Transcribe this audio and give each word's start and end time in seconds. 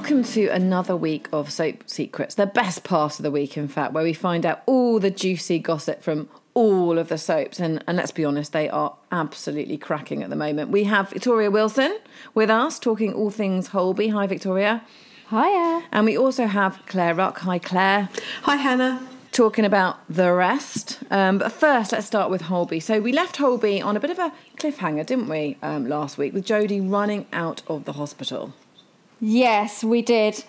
Welcome 0.00 0.24
to 0.24 0.46
another 0.46 0.96
week 0.96 1.28
of 1.30 1.52
Soap 1.52 1.84
Secrets, 1.86 2.34
the 2.34 2.46
best 2.46 2.84
part 2.84 3.18
of 3.18 3.22
the 3.22 3.30
week, 3.30 3.58
in 3.58 3.68
fact, 3.68 3.92
where 3.92 4.02
we 4.02 4.14
find 4.14 4.46
out 4.46 4.62
all 4.64 4.98
the 4.98 5.10
juicy 5.10 5.58
gossip 5.58 6.02
from 6.02 6.30
all 6.54 6.98
of 6.98 7.08
the 7.08 7.18
soaps. 7.18 7.60
And, 7.60 7.84
and 7.86 7.98
let's 7.98 8.10
be 8.10 8.24
honest, 8.24 8.54
they 8.54 8.70
are 8.70 8.96
absolutely 9.12 9.76
cracking 9.76 10.22
at 10.22 10.30
the 10.30 10.36
moment. 10.36 10.70
We 10.70 10.84
have 10.84 11.10
Victoria 11.10 11.50
Wilson 11.50 11.98
with 12.32 12.48
us 12.48 12.78
talking 12.78 13.12
all 13.12 13.28
things 13.28 13.68
Holby. 13.68 14.08
Hi, 14.08 14.26
Victoria. 14.26 14.82
Hiya. 15.28 15.84
And 15.92 16.06
we 16.06 16.16
also 16.16 16.46
have 16.46 16.80
Claire 16.86 17.14
Ruck. 17.14 17.40
Hi, 17.40 17.58
Claire. 17.58 18.08
Hi, 18.44 18.56
Hannah. 18.56 19.06
Talking 19.32 19.66
about 19.66 19.98
the 20.08 20.32
rest. 20.32 20.98
Um, 21.10 21.36
but 21.36 21.52
first, 21.52 21.92
let's 21.92 22.06
start 22.06 22.30
with 22.30 22.40
Holby. 22.40 22.80
So 22.80 23.02
we 23.02 23.12
left 23.12 23.36
Holby 23.36 23.82
on 23.82 23.98
a 23.98 24.00
bit 24.00 24.10
of 24.10 24.18
a 24.18 24.32
cliffhanger, 24.56 25.04
didn't 25.04 25.28
we, 25.28 25.58
um, 25.62 25.86
last 25.86 26.16
week, 26.16 26.32
with 26.32 26.46
Jodie 26.46 26.90
running 26.90 27.26
out 27.34 27.60
of 27.68 27.84
the 27.84 27.92
hospital. 27.92 28.54
Yes, 29.20 29.84
we 29.84 30.02
did. 30.02 30.42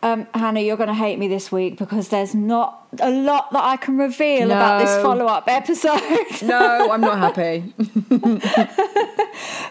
Um, 0.00 0.28
Hannah, 0.32 0.60
you're 0.60 0.76
going 0.76 0.88
to 0.88 0.94
hate 0.94 1.18
me 1.18 1.26
this 1.26 1.50
week 1.50 1.76
because 1.76 2.08
there's 2.08 2.34
not 2.34 2.86
a 3.00 3.10
lot 3.10 3.50
that 3.52 3.64
I 3.64 3.76
can 3.76 3.98
reveal 3.98 4.50
about 4.50 4.78
this 4.78 5.02
follow 5.02 5.26
up 5.26 5.48
episode. 5.48 6.00
No, 6.42 6.92
I'm 6.92 7.00
not 7.00 7.18
happy. 7.18 7.74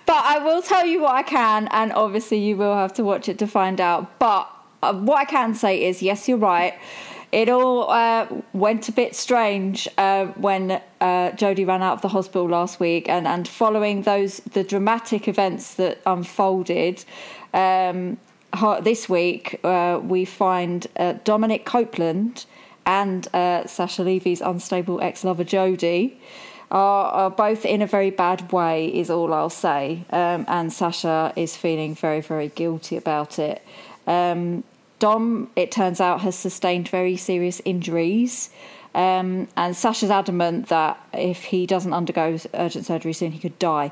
but 0.05 0.21
I 0.23 0.41
will 0.43 0.61
tell 0.61 0.85
you 0.85 1.01
what 1.01 1.15
I 1.15 1.23
can, 1.23 1.69
and 1.71 1.93
obviously 1.93 2.39
you 2.39 2.57
will 2.57 2.75
have 2.75 2.93
to 2.95 3.03
watch 3.03 3.29
it 3.29 3.39
to 3.39 3.47
find 3.47 3.79
out. 3.79 4.19
But 4.19 4.49
uh, 4.83 4.93
what 4.93 5.17
I 5.17 5.25
can 5.25 5.55
say 5.55 5.85
is, 5.85 6.01
yes, 6.01 6.27
you're 6.27 6.37
right. 6.37 6.73
It 7.31 7.47
all 7.49 7.89
uh, 7.89 8.27
went 8.53 8.89
a 8.89 8.91
bit 8.91 9.15
strange 9.15 9.87
uh, 9.97 10.25
when 10.27 10.71
uh, 10.71 11.31
Jodie 11.31 11.65
ran 11.65 11.81
out 11.81 11.93
of 11.93 12.01
the 12.01 12.09
hospital 12.09 12.49
last 12.49 12.81
week, 12.81 13.07
and, 13.07 13.25
and 13.27 13.47
following 13.47 14.01
those 14.01 14.37
the 14.39 14.63
dramatic 14.63 15.27
events 15.29 15.75
that 15.75 16.01
unfolded 16.05 17.05
um, 17.53 18.17
this 18.81 19.09
week, 19.09 19.59
uh, 19.63 19.99
we 20.01 20.25
find 20.25 20.87
uh, 20.95 21.13
Dominic 21.23 21.65
Copeland 21.65 22.45
and 22.85 23.27
uh, 23.33 23.67
Sasha 23.67 24.03
Levy's 24.03 24.41
unstable 24.41 25.01
ex-lover 25.01 25.43
Jodie 25.43 26.15
are, 26.71 27.11
are 27.11 27.29
both 27.29 27.65
in 27.65 27.81
a 27.81 27.87
very 27.87 28.09
bad 28.09 28.51
way, 28.51 28.87
is 28.87 29.09
all 29.09 29.33
I'll 29.33 29.49
say. 29.49 30.05
Um, 30.09 30.45
and 30.47 30.71
Sasha 30.71 31.33
is 31.35 31.55
feeling 31.55 31.95
very, 31.95 32.21
very 32.21 32.49
guilty 32.49 32.97
about 32.97 33.39
it. 33.39 33.61
Um, 34.05 34.63
Dom, 34.99 35.49
it 35.55 35.71
turns 35.71 36.01
out, 36.01 36.21
has 36.21 36.35
sustained 36.35 36.87
very 36.89 37.17
serious 37.17 37.61
injuries. 37.65 38.49
Um, 38.95 39.47
and 39.55 39.75
Sasha's 39.75 40.09
adamant 40.09 40.69
that 40.69 40.97
if 41.13 41.43
he 41.43 41.67
doesn't 41.67 41.93
undergo 41.93 42.37
urgent 42.53 42.85
surgery 42.85 43.13
soon, 43.13 43.31
he 43.31 43.39
could 43.39 43.59
die. 43.59 43.91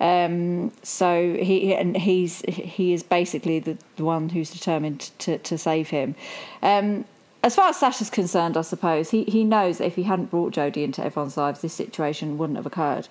Um, 0.00 0.72
so 0.82 1.34
he 1.34 1.74
and 1.74 1.96
he's 1.96 2.42
he 2.48 2.92
is 2.92 3.02
basically 3.02 3.60
the, 3.60 3.78
the 3.96 4.04
one 4.04 4.28
who's 4.28 4.50
determined 4.50 5.10
to, 5.20 5.38
to 5.38 5.56
save 5.56 5.90
him. 5.90 6.14
Um, 6.62 7.04
as 7.44 7.54
far 7.54 7.68
as 7.68 7.76
Sasha's 7.76 8.08
concerned, 8.08 8.56
I 8.56 8.62
suppose 8.62 9.10
he, 9.10 9.24
he 9.24 9.44
knows 9.44 9.76
that 9.78 9.86
if 9.86 9.96
he 9.96 10.04
hadn't 10.04 10.30
brought 10.30 10.54
Jodie 10.54 10.82
into 10.82 11.04
everyone's 11.04 11.36
lives, 11.36 11.60
this 11.60 11.74
situation 11.74 12.38
wouldn't 12.38 12.56
have 12.56 12.64
occurred. 12.64 13.06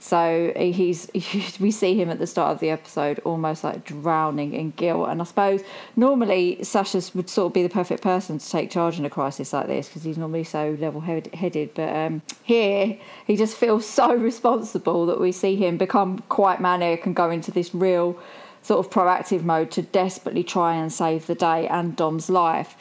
So 0.00 0.50
he's 0.56 1.10
we 1.60 1.70
see 1.70 1.94
him 1.94 2.08
at 2.08 2.18
the 2.18 2.26
start 2.26 2.52
of 2.52 2.60
the 2.60 2.70
episode 2.70 3.18
almost 3.20 3.62
like 3.62 3.84
drowning 3.84 4.54
in 4.54 4.70
guilt. 4.72 5.10
And 5.10 5.20
I 5.20 5.24
suppose 5.24 5.62
normally 5.94 6.64
Sasha 6.64 7.02
would 7.14 7.28
sort 7.28 7.48
of 7.48 7.52
be 7.52 7.62
the 7.62 7.68
perfect 7.68 8.02
person 8.02 8.38
to 8.38 8.50
take 8.50 8.70
charge 8.70 8.98
in 8.98 9.04
a 9.04 9.10
crisis 9.10 9.52
like 9.52 9.66
this 9.66 9.88
because 9.88 10.02
he's 10.02 10.16
normally 10.16 10.44
so 10.44 10.76
level 10.80 11.02
headed. 11.02 11.74
But 11.74 11.94
um, 11.94 12.22
here 12.42 12.98
he 13.26 13.36
just 13.36 13.56
feels 13.56 13.86
so 13.86 14.14
responsible 14.30 15.04
that 15.06 15.20
we 15.20 15.32
see 15.32 15.54
him 15.54 15.76
become 15.76 16.20
quite 16.30 16.62
manic 16.62 17.04
and 17.04 17.14
go 17.14 17.30
into 17.30 17.50
this 17.50 17.74
real 17.74 18.18
sort 18.62 18.84
of 18.84 18.90
proactive 18.90 19.42
mode 19.42 19.70
to 19.72 19.82
desperately 19.82 20.44
try 20.44 20.74
and 20.74 20.90
save 20.90 21.26
the 21.26 21.34
day 21.34 21.68
and 21.68 21.94
Dom's 21.94 22.30
life. 22.30 22.74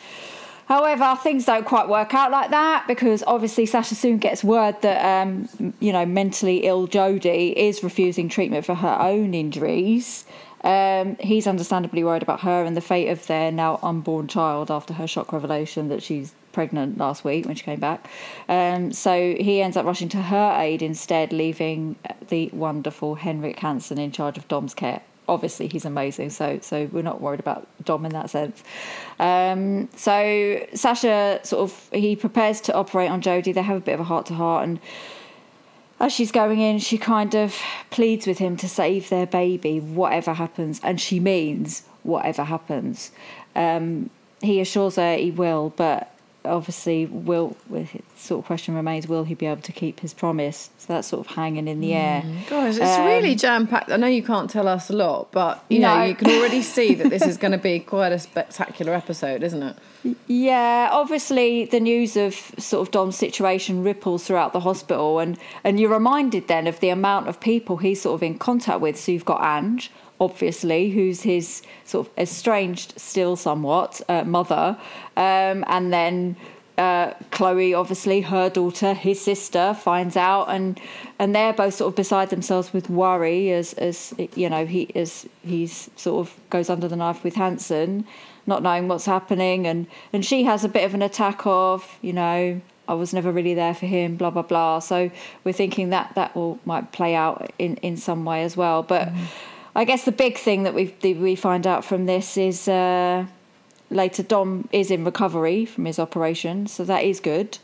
However, 0.69 1.17
things 1.19 1.45
don't 1.45 1.65
quite 1.65 1.89
work 1.89 2.13
out 2.13 2.29
like 2.29 2.51
that 2.51 2.85
because 2.87 3.23
obviously 3.25 3.65
Sasha 3.65 3.95
soon 3.95 4.19
gets 4.19 4.43
word 4.43 4.79
that 4.83 5.03
um, 5.03 5.49
you 5.79 5.91
know 5.91 6.05
mentally 6.05 6.59
ill 6.59 6.87
Jodie 6.87 7.53
is 7.53 7.83
refusing 7.83 8.29
treatment 8.29 8.65
for 8.65 8.75
her 8.75 8.97
own 9.01 9.33
injuries. 9.33 10.25
Um, 10.63 11.15
he's 11.19 11.47
understandably 11.47 12.03
worried 12.03 12.21
about 12.21 12.41
her 12.41 12.63
and 12.65 12.77
the 12.77 12.81
fate 12.81 13.07
of 13.07 13.25
their 13.25 13.51
now 13.51 13.79
unborn 13.81 14.27
child 14.27 14.69
after 14.69 14.93
her 14.93 15.07
shock 15.07 15.33
revelation 15.33 15.87
that 15.89 16.03
she's 16.03 16.35
pregnant 16.51 16.99
last 16.99 17.23
week 17.23 17.47
when 17.47 17.55
she 17.55 17.63
came 17.63 17.79
back. 17.79 18.07
Um, 18.47 18.93
so 18.93 19.35
he 19.39 19.63
ends 19.63 19.75
up 19.75 19.87
rushing 19.87 20.09
to 20.09 20.21
her 20.21 20.55
aid 20.59 20.83
instead, 20.83 21.33
leaving 21.33 21.95
the 22.27 22.49
wonderful 22.53 23.15
Henrik 23.15 23.57
Hansen 23.57 23.97
in 23.97 24.11
charge 24.11 24.37
of 24.37 24.47
Dom's 24.47 24.75
care 24.75 25.01
obviously 25.29 25.67
he's 25.67 25.85
amazing 25.85 26.29
so 26.29 26.59
so 26.61 26.89
we're 26.91 27.01
not 27.01 27.21
worried 27.21 27.39
about 27.39 27.67
dom 27.83 28.05
in 28.05 28.11
that 28.11 28.29
sense. 28.29 28.63
Um, 29.19 29.89
so 29.95 30.65
sasha 30.73 31.39
sort 31.43 31.63
of 31.63 31.89
he 31.91 32.15
prepares 32.15 32.61
to 32.61 32.73
operate 32.73 33.09
on 33.09 33.21
jodie. 33.21 33.53
They 33.53 33.61
have 33.61 33.77
a 33.77 33.81
bit 33.81 33.93
of 33.93 33.99
a 34.01 34.05
heart 34.05 34.25
to 34.27 34.33
heart 34.33 34.63
and 34.67 34.79
as 35.99 36.13
she's 36.13 36.31
going 36.31 36.59
in 36.59 36.79
she 36.79 36.97
kind 36.97 37.35
of 37.35 37.57
pleads 37.89 38.25
with 38.25 38.37
him 38.37 38.57
to 38.57 38.67
save 38.69 39.09
their 39.09 39.25
baby 39.25 39.79
whatever 39.79 40.33
happens 40.33 40.79
and 40.83 40.99
she 40.99 41.19
means 41.19 41.83
whatever 42.03 42.43
happens. 42.43 43.11
Um, 43.55 44.09
he 44.41 44.61
assures 44.61 44.95
her 44.95 45.15
he 45.15 45.31
will 45.31 45.73
but 45.75 46.13
obviously 46.45 47.05
will 47.05 47.55
sort 48.15 48.39
of 48.39 48.45
question 48.45 48.73
remains 48.73 49.07
will 49.07 49.25
he 49.25 49.33
be 49.33 49.45
able 49.45 49.61
to 49.61 49.71
keep 49.73 49.99
his 49.99 50.13
promise 50.13 50.69
so 50.77 50.93
that's 50.93 51.09
sort 51.09 51.25
of 51.25 51.35
hanging 51.35 51.67
in 51.67 51.81
the 51.81 51.89
hmm. 51.89 51.93
air 51.93 52.23
Gosh, 52.49 52.77
it's 52.77 52.97
um, 52.97 53.05
really 53.05 53.35
jam 53.35 53.67
packed. 53.67 53.91
I 53.91 53.97
know 53.97 54.07
you 54.07 54.23
can't 54.23 54.49
tell 54.49 54.67
us 54.67 54.89
a 54.89 54.93
lot, 54.93 55.31
but 55.31 55.63
you 55.69 55.79
know 55.79 55.99
No. 55.99 56.03
you 56.05 56.15
can 56.15 56.29
already 56.31 56.61
see 56.61 56.95
that 56.95 57.09
this 57.09 57.23
is 57.23 57.37
going 57.43 57.51
to 57.51 57.57
be 57.57 57.79
quite 57.79 58.11
a 58.11 58.19
spectacular 58.19 58.93
episode, 58.93 59.43
isn't 59.43 59.61
it? 59.61 59.77
Yeah, 60.27 60.89
obviously 60.91 61.65
the 61.65 61.79
news 61.79 62.15
of 62.15 62.33
sort 62.57 62.87
of 62.87 62.91
Dom's 62.91 63.17
situation 63.17 63.83
ripples 63.83 64.25
throughout 64.25 64.53
the 64.53 64.61
hospital, 64.61 65.19
and 65.19 65.37
and 65.63 65.79
you're 65.79 65.91
reminded 65.91 66.47
then 66.47 66.67
of 66.67 66.79
the 66.79 66.89
amount 66.89 67.27
of 67.27 67.39
people 67.39 67.77
he's 67.77 68.01
sort 68.01 68.15
of 68.15 68.23
in 68.23 68.37
contact 68.37 68.81
with. 68.81 68.97
So 68.97 69.11
you've 69.11 69.25
got 69.25 69.43
Ange, 69.43 69.91
obviously, 70.19 70.89
who's 70.89 71.21
his 71.21 71.61
sort 71.85 72.07
of 72.07 72.13
estranged, 72.17 72.99
still 72.99 73.35
somewhat, 73.35 74.01
uh, 74.09 74.23
mother, 74.23 74.77
um, 75.17 75.63
and 75.67 75.93
then. 75.93 76.35
Uh, 76.77 77.13
Chloe, 77.31 77.73
obviously, 77.73 78.21
her 78.21 78.49
daughter, 78.49 78.93
his 78.93 79.19
sister, 79.19 79.73
finds 79.73 80.15
out, 80.15 80.45
and 80.45 80.79
and 81.19 81.35
they're 81.35 81.51
both 81.51 81.73
sort 81.73 81.89
of 81.89 81.95
beside 81.97 82.29
themselves 82.29 82.71
with 82.71 82.89
worry 82.89 83.51
as 83.51 83.73
as 83.73 84.13
you 84.33 84.49
know 84.49 84.65
he 84.65 84.89
as 84.95 85.27
he's 85.43 85.89
sort 85.97 86.25
of 86.25 86.33
goes 86.49 86.69
under 86.69 86.87
the 86.87 86.95
knife 86.95 87.21
with 87.21 87.35
Hansen, 87.35 88.05
not 88.47 88.63
knowing 88.63 88.87
what's 88.87 89.05
happening, 89.05 89.67
and 89.67 89.87
and 90.13 90.23
she 90.23 90.43
has 90.45 90.63
a 90.63 90.69
bit 90.69 90.85
of 90.85 90.93
an 90.93 91.01
attack 91.01 91.41
of 91.45 91.97
you 92.01 92.13
know 92.13 92.61
I 92.87 92.93
was 92.93 93.13
never 93.13 93.29
really 93.29 93.53
there 93.53 93.73
for 93.73 93.85
him, 93.85 94.15
blah 94.15 94.29
blah 94.29 94.41
blah. 94.41 94.79
So 94.79 95.11
we're 95.43 95.51
thinking 95.51 95.89
that 95.89 96.15
that 96.15 96.33
will 96.33 96.59
might 96.63 96.93
play 96.93 97.13
out 97.13 97.51
in 97.59 97.75
in 97.77 97.97
some 97.97 98.23
way 98.23 98.43
as 98.43 98.55
well, 98.55 98.83
but. 98.83 99.09
I 99.79 99.85
guess 99.85 100.03
the 100.03 100.11
big 100.11 100.37
thing 100.37 100.63
that 100.63 100.73
we 100.73 100.93
we 101.01 101.35
find 101.35 101.65
out 101.65 101.85
from 101.85 102.05
this 102.05 102.35
is 102.35 102.67
uh, 102.67 103.25
later 103.89 104.23
Dom 104.23 104.67
is 104.73 104.91
in 104.91 105.05
recovery 105.05 105.63
from 105.63 105.85
his 105.85 105.99
operation, 105.99 106.67
so 106.67 106.83
that 106.83 107.05
is 107.05 107.21
good. 107.21 107.59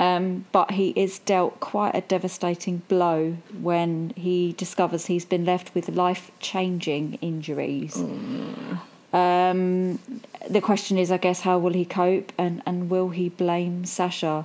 Um, 0.00 0.46
but 0.50 0.72
he 0.72 0.88
is 0.96 1.20
dealt 1.20 1.60
quite 1.60 1.94
a 1.94 2.00
devastating 2.00 2.82
blow 2.88 3.36
when 3.60 4.12
he 4.16 4.52
discovers 4.54 5.06
he's 5.06 5.24
been 5.24 5.44
left 5.44 5.72
with 5.72 5.88
life 5.90 6.32
changing 6.40 7.18
injuries. 7.20 7.96
Um, 9.12 10.00
the 10.48 10.60
question 10.60 10.98
is, 10.98 11.12
I 11.12 11.18
guess, 11.18 11.42
how 11.42 11.58
will 11.58 11.74
he 11.74 11.84
cope 11.84 12.32
and, 12.36 12.62
and 12.66 12.90
will 12.90 13.10
he 13.10 13.28
blame 13.28 13.84
Sasha? 13.84 14.44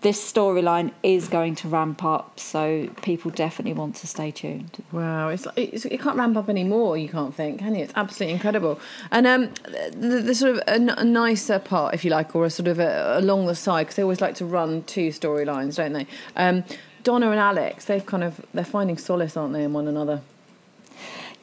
This 0.00 0.32
storyline 0.32 0.92
is 1.02 1.26
going 1.26 1.56
to 1.56 1.68
ramp 1.68 2.04
up, 2.04 2.38
so 2.38 2.88
people 3.02 3.32
definitely 3.32 3.72
want 3.72 3.96
to 3.96 4.06
stay 4.06 4.30
tuned. 4.30 4.84
Wow, 4.92 5.28
it's, 5.30 5.44
like, 5.44 5.58
it's 5.58 5.84
it 5.86 6.00
can't 6.00 6.16
ramp 6.16 6.36
up 6.36 6.48
anymore. 6.48 6.96
You 6.96 7.08
can't 7.08 7.34
think, 7.34 7.58
can 7.58 7.74
you? 7.74 7.82
It's 7.82 7.92
absolutely 7.96 8.34
incredible. 8.34 8.78
And 9.10 9.26
um, 9.26 9.50
the, 9.92 10.22
the 10.24 10.34
sort 10.36 10.54
of 10.54 10.62
a, 10.68 11.04
nicer 11.04 11.58
part, 11.58 11.94
if 11.94 12.04
you 12.04 12.12
like, 12.12 12.36
or 12.36 12.44
a 12.44 12.50
sort 12.50 12.68
of 12.68 12.78
a, 12.78 13.18
along 13.18 13.46
the 13.46 13.56
side, 13.56 13.86
because 13.86 13.96
they 13.96 14.02
always 14.02 14.20
like 14.20 14.36
to 14.36 14.44
run 14.44 14.84
two 14.84 15.08
storylines, 15.08 15.76
don't 15.76 15.92
they? 15.92 16.06
Um, 16.36 16.62
Donna 17.02 17.30
and 17.30 17.40
Alex, 17.40 17.86
they've 17.86 18.06
kind 18.06 18.22
of 18.22 18.44
they're 18.54 18.64
finding 18.64 18.98
solace, 18.98 19.36
aren't 19.36 19.52
they, 19.52 19.64
in 19.64 19.72
one 19.72 19.88
another? 19.88 20.20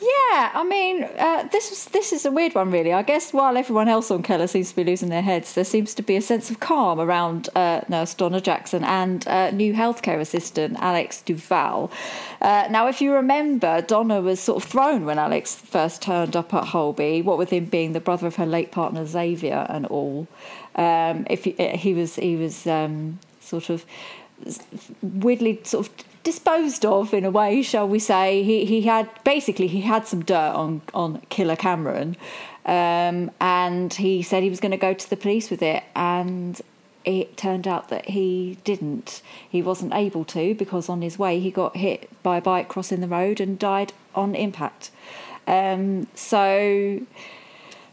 Yeah, 0.01 0.51
I 0.53 0.65
mean, 0.67 1.03
uh, 1.03 1.47
this 1.53 1.69
was 1.69 1.85
this 1.85 2.11
is 2.11 2.25
a 2.25 2.31
weird 2.31 2.53
one, 2.53 2.69
really. 2.69 2.91
I 2.91 3.01
guess 3.01 3.31
while 3.31 3.55
everyone 3.55 3.87
else 3.87 4.11
on 4.11 4.23
Keller 4.23 4.47
seems 4.47 4.71
to 4.71 4.75
be 4.75 4.83
losing 4.83 5.07
their 5.07 5.21
heads, 5.21 5.53
there 5.53 5.63
seems 5.63 5.93
to 5.93 6.03
be 6.03 6.17
a 6.17 6.21
sense 6.21 6.51
of 6.51 6.59
calm 6.59 6.99
around 6.99 7.47
uh, 7.55 7.79
Nurse 7.87 8.13
Donna 8.13 8.41
Jackson 8.41 8.83
and 8.83 9.25
uh, 9.25 9.51
new 9.51 9.73
healthcare 9.73 10.19
assistant 10.19 10.75
Alex 10.81 11.21
Duval. 11.21 11.91
Uh, 12.41 12.67
now, 12.69 12.87
if 12.87 12.99
you 12.99 13.13
remember, 13.13 13.81
Donna 13.81 14.19
was 14.19 14.41
sort 14.41 14.61
of 14.61 14.69
thrown 14.69 15.05
when 15.05 15.17
Alex 15.17 15.55
first 15.55 16.01
turned 16.01 16.35
up 16.35 16.53
at 16.53 16.65
Holby. 16.65 17.21
What 17.21 17.37
with 17.37 17.51
him 17.51 17.65
being 17.65 17.93
the 17.93 18.01
brother 18.01 18.27
of 18.27 18.35
her 18.35 18.45
late 18.45 18.71
partner 18.71 19.05
Xavier 19.05 19.65
and 19.69 19.85
all. 19.85 20.27
Um, 20.75 21.25
if 21.29 21.45
he, 21.45 21.51
he 21.51 21.93
was, 21.93 22.17
he 22.17 22.35
was 22.35 22.67
um, 22.67 23.19
sort 23.39 23.69
of 23.69 23.85
weirdly 25.01 25.61
sort 25.63 25.87
of 25.87 25.93
disposed 26.23 26.85
of 26.85 27.13
in 27.13 27.23
a 27.23 27.31
way, 27.31 27.61
shall 27.61 27.87
we 27.87 27.99
say. 27.99 28.43
He 28.43 28.65
he 28.65 28.81
had 28.81 29.09
basically 29.23 29.67
he 29.67 29.81
had 29.81 30.07
some 30.07 30.23
dirt 30.23 30.53
on 30.53 30.81
on 30.93 31.21
Killer 31.29 31.55
Cameron, 31.55 32.17
um, 32.65 33.31
and 33.39 33.93
he 33.93 34.21
said 34.21 34.43
he 34.43 34.49
was 34.49 34.59
going 34.59 34.71
to 34.71 34.77
go 34.77 34.93
to 34.93 35.09
the 35.09 35.17
police 35.17 35.49
with 35.49 35.61
it, 35.61 35.83
and 35.95 36.61
it 37.05 37.37
turned 37.37 37.67
out 37.67 37.89
that 37.89 38.09
he 38.09 38.57
didn't. 38.63 39.21
He 39.49 39.61
wasn't 39.61 39.93
able 39.93 40.25
to 40.25 40.55
because 40.55 40.89
on 40.89 41.01
his 41.01 41.17
way 41.17 41.39
he 41.39 41.51
got 41.51 41.77
hit 41.77 42.09
by 42.23 42.37
a 42.37 42.41
bike 42.41 42.67
crossing 42.67 43.01
the 43.01 43.07
road 43.07 43.39
and 43.39 43.57
died 43.57 43.93
on 44.15 44.35
impact. 44.35 44.91
Um, 45.47 46.07
so 46.15 47.01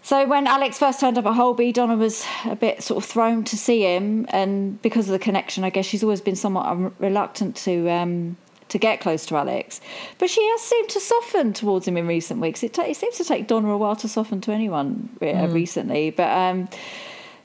so 0.03 0.27
when 0.27 0.47
Alex 0.47 0.79
first 0.79 1.01
turned 1.01 1.17
up 1.17 1.27
at 1.27 1.35
Holby, 1.35 1.73
Donna 1.73 1.97
was 1.97 2.25
a 2.45 2.57
bit 2.57 2.83
sort 2.83 3.03
of 3.03 3.09
thrown 3.09 3.45
to 3.45 3.57
see 3.57 3.83
him, 3.83 4.27
and 4.31 4.81
because 4.83 5.09
of 5.09 5.13
the 5.13 5.19
connection, 5.19 5.65
I 5.65 5.71
guess 5.71 5.87
she's 5.87 6.03
always 6.03 6.21
been 6.21 6.37
somewhat 6.37 6.93
reluctant 7.01 7.57
to 7.59 7.89
um, 7.89 8.37
to 8.69 8.79
get 8.79 9.01
close 9.01 9.25
to 9.27 9.37
Alex. 9.37 9.81
But 10.19 10.29
she 10.29 10.45
has 10.45 10.61
seemed 10.61 10.89
to 10.91 11.01
soften 11.01 11.53
towards 11.53 11.87
him 11.87 11.97
in 11.97 12.07
recent 12.07 12.41
weeks. 12.41 12.63
It, 12.63 12.75
t- 12.75 12.83
it 12.83 12.97
seems 12.97 13.17
to 13.19 13.25
take 13.25 13.47
Donna 13.47 13.71
a 13.71 13.77
while 13.77 13.97
to 13.97 14.09
soften 14.09 14.41
to 14.43 14.53
anyone 14.53 15.11
uh, 15.21 15.27
mm. 15.27 15.53
recently, 15.53 16.11
but 16.11 16.31
um, 16.37 16.69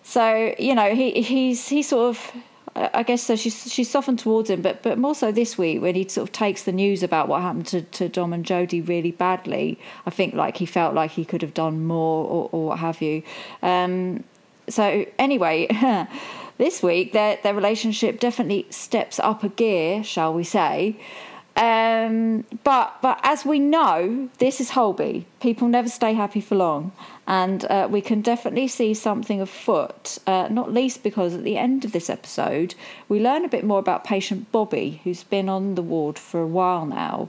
so 0.03 0.55
you 0.57 0.73
know 0.73 0.95
he 0.95 1.21
he's 1.21 1.67
he 1.67 1.83
sort 1.83 2.09
of 2.09 2.31
I 2.93 3.03
guess 3.03 3.23
so. 3.23 3.35
She's 3.35 3.71
she's 3.71 3.89
softened 3.89 4.19
towards 4.19 4.49
him, 4.49 4.61
but 4.61 4.83
but 4.83 4.97
more 4.97 5.15
so 5.15 5.31
this 5.31 5.57
week 5.57 5.81
when 5.81 5.95
he 5.95 6.07
sort 6.07 6.29
of 6.29 6.33
takes 6.33 6.63
the 6.63 6.71
news 6.71 7.01
about 7.01 7.27
what 7.27 7.41
happened 7.41 7.67
to, 7.67 7.81
to 7.81 8.07
Dom 8.09 8.33
and 8.33 8.45
Jodie 8.45 8.87
really 8.87 9.11
badly. 9.11 9.79
I 10.05 10.11
think 10.11 10.33
like 10.33 10.57
he 10.57 10.65
felt 10.65 10.93
like 10.93 11.11
he 11.11 11.25
could 11.25 11.41
have 11.41 11.53
done 11.53 11.85
more 11.85 12.25
or, 12.25 12.49
or 12.51 12.65
what 12.67 12.79
have 12.79 13.01
you. 13.01 13.23
Um, 13.63 14.23
so 14.69 15.05
anyway, 15.17 15.67
this 16.57 16.83
week 16.83 17.13
their 17.13 17.39
their 17.41 17.55
relationship 17.55 18.19
definitely 18.19 18.67
steps 18.69 19.19
up 19.19 19.43
a 19.43 19.49
gear, 19.49 20.03
shall 20.03 20.33
we 20.33 20.43
say? 20.43 20.97
Um, 21.57 22.45
but 22.63 23.01
but 23.01 23.19
as 23.23 23.43
we 23.43 23.57
know, 23.57 24.29
this 24.37 24.61
is 24.61 24.69
Holby. 24.69 25.25
People 25.41 25.67
never 25.67 25.89
stay 25.89 26.13
happy 26.13 26.39
for 26.39 26.53
long, 26.53 26.91
and 27.25 27.65
uh, 27.65 27.87
we 27.89 27.99
can 27.99 28.21
definitely 28.21 28.67
see 28.67 28.93
something 28.93 29.41
afoot. 29.41 30.19
Uh, 30.27 30.47
not 30.51 30.71
least 30.71 31.01
because 31.01 31.33
at 31.33 31.43
the 31.43 31.57
end 31.57 31.83
of 31.83 31.93
this 31.93 32.11
episode, 32.11 32.75
we 33.09 33.19
learn 33.19 33.43
a 33.43 33.49
bit 33.49 33.63
more 33.63 33.79
about 33.79 34.03
patient 34.03 34.51
Bobby, 34.51 35.01
who's 35.03 35.23
been 35.23 35.49
on 35.49 35.73
the 35.73 35.81
ward 35.81 36.19
for 36.19 36.41
a 36.41 36.47
while 36.47 36.85
now. 36.85 37.27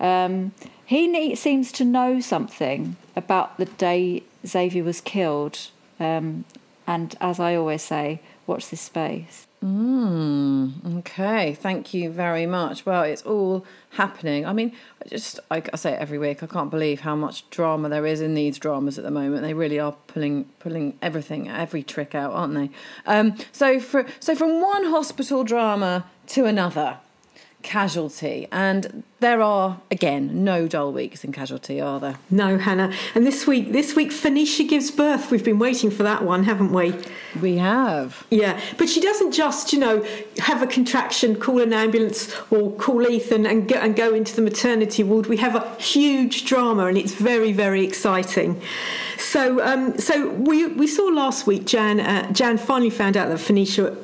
Um, 0.00 0.52
he 0.84 1.06
need, 1.06 1.36
seems 1.36 1.70
to 1.72 1.84
know 1.84 2.18
something 2.18 2.96
about 3.14 3.58
the 3.58 3.66
day 3.66 4.24
Xavier 4.44 4.82
was 4.82 5.00
killed, 5.00 5.68
um, 6.00 6.44
and 6.84 7.14
as 7.20 7.38
I 7.38 7.54
always 7.54 7.82
say, 7.82 8.20
watch 8.44 8.70
this 8.70 8.80
space. 8.80 9.47
Mm, 9.64 10.98
okay, 10.98 11.52
thank 11.52 11.92
you 11.92 12.10
very 12.10 12.46
much. 12.46 12.86
Well, 12.86 13.02
it's 13.02 13.22
all 13.22 13.66
happening. 13.90 14.46
I 14.46 14.52
mean, 14.52 14.72
I 15.04 15.08
just 15.08 15.40
I, 15.50 15.62
I, 15.72 15.76
say 15.76 15.94
it 15.94 15.98
every 16.00 16.18
week. 16.18 16.44
I 16.44 16.46
can't 16.46 16.70
believe 16.70 17.00
how 17.00 17.16
much 17.16 17.48
drama 17.50 17.88
there 17.88 18.06
is 18.06 18.20
in 18.20 18.34
these 18.34 18.56
dramas 18.58 18.98
at 18.98 19.04
the 19.04 19.10
moment. 19.10 19.42
They 19.42 19.54
really 19.54 19.80
are 19.80 19.96
pulling 20.06 20.44
pulling 20.60 20.96
everything, 21.02 21.48
every 21.48 21.82
trick 21.82 22.14
out, 22.14 22.32
aren't 22.32 22.54
they? 22.54 22.70
Um, 23.06 23.36
so 23.50 23.80
for 23.80 24.06
so 24.20 24.36
from 24.36 24.60
one 24.62 24.84
hospital 24.84 25.42
drama 25.42 26.06
to 26.28 26.44
another 26.44 26.98
casualty. 27.62 28.46
And 28.52 29.02
there 29.20 29.42
are 29.42 29.80
again 29.90 30.44
no 30.44 30.68
dull 30.68 30.92
weeks 30.92 31.24
in 31.24 31.32
casualty 31.32 31.80
are 31.80 31.98
there? 31.98 32.18
No 32.30 32.56
hannah. 32.56 32.92
And 33.14 33.26
this 33.26 33.46
week 33.46 33.72
this 33.72 33.96
week 33.96 34.10
Fenisha 34.10 34.68
gives 34.68 34.90
birth. 34.90 35.30
We've 35.30 35.44
been 35.44 35.58
waiting 35.58 35.90
for 35.90 36.04
that 36.04 36.24
one 36.24 36.44
haven't 36.44 36.72
we? 36.72 36.94
We 37.40 37.56
have. 37.56 38.26
Yeah. 38.30 38.60
But 38.76 38.88
she 38.88 39.00
doesn't 39.00 39.32
just 39.32 39.72
you 39.72 39.80
know 39.80 40.06
have 40.38 40.62
a 40.62 40.66
contraction 40.66 41.36
call 41.36 41.60
an 41.60 41.72
ambulance 41.72 42.34
or 42.50 42.72
call 42.72 43.06
ethan 43.06 43.44
and 43.44 43.68
go, 43.68 43.76
and 43.76 43.96
go 43.96 44.14
into 44.14 44.36
the 44.36 44.42
maternity 44.42 45.02
ward. 45.02 45.26
We 45.26 45.38
have 45.38 45.56
a 45.56 45.74
huge 45.80 46.44
drama 46.44 46.86
and 46.86 46.96
it's 46.96 47.14
very 47.14 47.52
very 47.52 47.84
exciting. 47.84 48.62
So 49.18 49.60
um, 49.66 49.98
so 49.98 50.30
we 50.30 50.68
we 50.68 50.86
saw 50.86 51.04
last 51.04 51.46
week 51.46 51.66
jan 51.66 51.98
uh, 51.98 52.30
jan 52.32 52.56
finally 52.56 52.90
found 52.90 53.16
out 53.16 53.28
that 53.28 53.38
Fenisha 53.38 53.96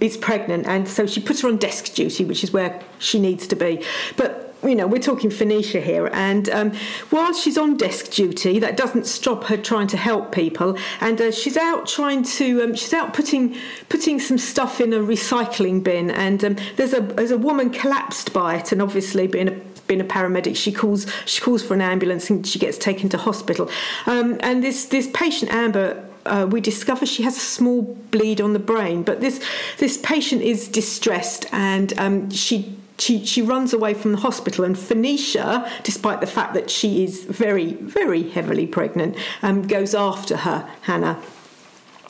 is 0.00 0.16
pregnant, 0.16 0.66
and 0.66 0.88
so 0.88 1.06
she 1.06 1.20
puts 1.20 1.42
her 1.42 1.48
on 1.48 1.56
desk 1.56 1.94
duty, 1.94 2.24
which 2.24 2.42
is 2.44 2.52
where 2.52 2.82
she 2.98 3.18
needs 3.18 3.46
to 3.48 3.56
be. 3.56 3.84
But 4.16 4.46
you 4.62 4.74
know, 4.74 4.86
we're 4.86 5.02
talking 5.02 5.30
Fenisha 5.30 5.82
here, 5.82 6.08
and 6.12 6.48
um, 6.48 6.72
while 7.10 7.32
she's 7.32 7.58
on 7.58 7.76
desk 7.76 8.10
duty, 8.10 8.58
that 8.58 8.76
doesn't 8.76 9.06
stop 9.06 9.44
her 9.44 9.56
trying 9.56 9.86
to 9.88 9.96
help 9.96 10.32
people. 10.32 10.76
And 11.00 11.20
uh, 11.20 11.30
she's 11.30 11.56
out 11.56 11.86
trying 11.86 12.22
to, 12.24 12.62
um, 12.62 12.74
she's 12.74 12.94
out 12.94 13.14
putting 13.14 13.56
putting 13.88 14.18
some 14.18 14.38
stuff 14.38 14.80
in 14.80 14.92
a 14.92 14.98
recycling 14.98 15.82
bin, 15.82 16.10
and 16.10 16.44
um, 16.44 16.56
there's 16.76 16.92
a 16.92 17.00
there's 17.00 17.30
a 17.30 17.38
woman 17.38 17.70
collapsed 17.70 18.32
by 18.32 18.56
it, 18.56 18.72
and 18.72 18.82
obviously 18.82 19.26
being 19.26 19.48
a 19.48 19.60
being 19.86 20.00
a 20.00 20.04
paramedic, 20.04 20.56
she 20.56 20.72
calls 20.72 21.06
she 21.26 21.40
calls 21.40 21.62
for 21.62 21.74
an 21.74 21.80
ambulance 21.80 22.30
and 22.30 22.46
she 22.46 22.58
gets 22.58 22.78
taken 22.78 23.08
to 23.10 23.18
hospital. 23.18 23.70
Um, 24.06 24.38
and 24.40 24.62
this 24.62 24.86
this 24.86 25.08
patient 25.12 25.52
Amber 25.52 26.02
uh, 26.26 26.46
we 26.46 26.60
discover 26.60 27.06
she 27.06 27.22
has 27.22 27.36
a 27.36 27.40
small 27.40 27.82
bleed 28.10 28.40
on 28.40 28.52
the 28.52 28.58
brain. 28.58 29.02
But 29.02 29.20
this 29.20 29.40
this 29.78 29.98
patient 29.98 30.42
is 30.42 30.68
distressed 30.68 31.46
and 31.52 31.98
um, 31.98 32.30
she. 32.30 32.74
She, 32.98 33.26
she 33.26 33.42
runs 33.42 33.74
away 33.74 33.92
from 33.92 34.12
the 34.12 34.20
hospital, 34.20 34.64
and 34.64 34.74
Fenisha, 34.74 35.70
despite 35.82 36.22
the 36.22 36.26
fact 36.26 36.54
that 36.54 36.70
she 36.70 37.04
is 37.04 37.24
very, 37.24 37.74
very 37.74 38.30
heavily 38.30 38.66
pregnant, 38.66 39.18
um, 39.42 39.68
goes 39.68 39.94
after 39.94 40.38
her, 40.38 40.66
Hannah. 40.80 41.20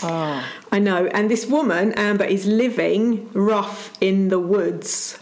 Oh. 0.05 0.45
I 0.71 0.79
know. 0.79 1.07
And 1.07 1.29
this 1.29 1.45
woman, 1.47 1.93
Amber, 1.95 2.25
is 2.25 2.47
living 2.47 3.29
rough 3.33 3.93
in 4.01 4.29
the 4.29 4.39
woods. 4.39 5.19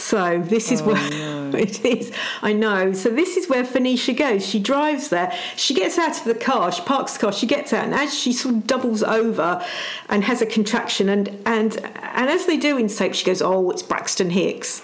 So 0.00 0.40
this 0.40 0.72
is 0.72 0.80
oh, 0.80 0.86
where 0.86 1.10
no. 1.10 1.50
it 1.58 1.84
is. 1.84 2.12
I 2.42 2.52
know. 2.52 2.92
So 2.92 3.10
this 3.10 3.36
is 3.36 3.48
where 3.48 3.64
Fenisha 3.64 4.16
goes. 4.16 4.46
She 4.46 4.58
drives 4.58 5.08
there. 5.08 5.32
She 5.56 5.74
gets 5.74 5.98
out 5.98 6.18
of 6.18 6.24
the 6.24 6.34
car. 6.34 6.72
She 6.72 6.82
parks 6.82 7.14
the 7.14 7.20
car. 7.20 7.32
She 7.32 7.46
gets 7.46 7.72
out, 7.72 7.84
and 7.84 7.94
as 7.94 8.16
she 8.16 8.32
sort 8.32 8.54
of 8.54 8.66
doubles 8.66 9.02
over 9.02 9.64
and 10.08 10.24
has 10.24 10.40
a 10.42 10.46
contraction, 10.46 11.08
and 11.08 11.28
and 11.44 11.76
and 11.76 12.30
as 12.30 12.46
they 12.46 12.56
do 12.56 12.76
in 12.78 12.88
soap, 12.88 13.14
she 13.14 13.24
goes, 13.24 13.42
"Oh, 13.42 13.70
it's 13.70 13.82
Braxton 13.82 14.30
Hicks." 14.30 14.82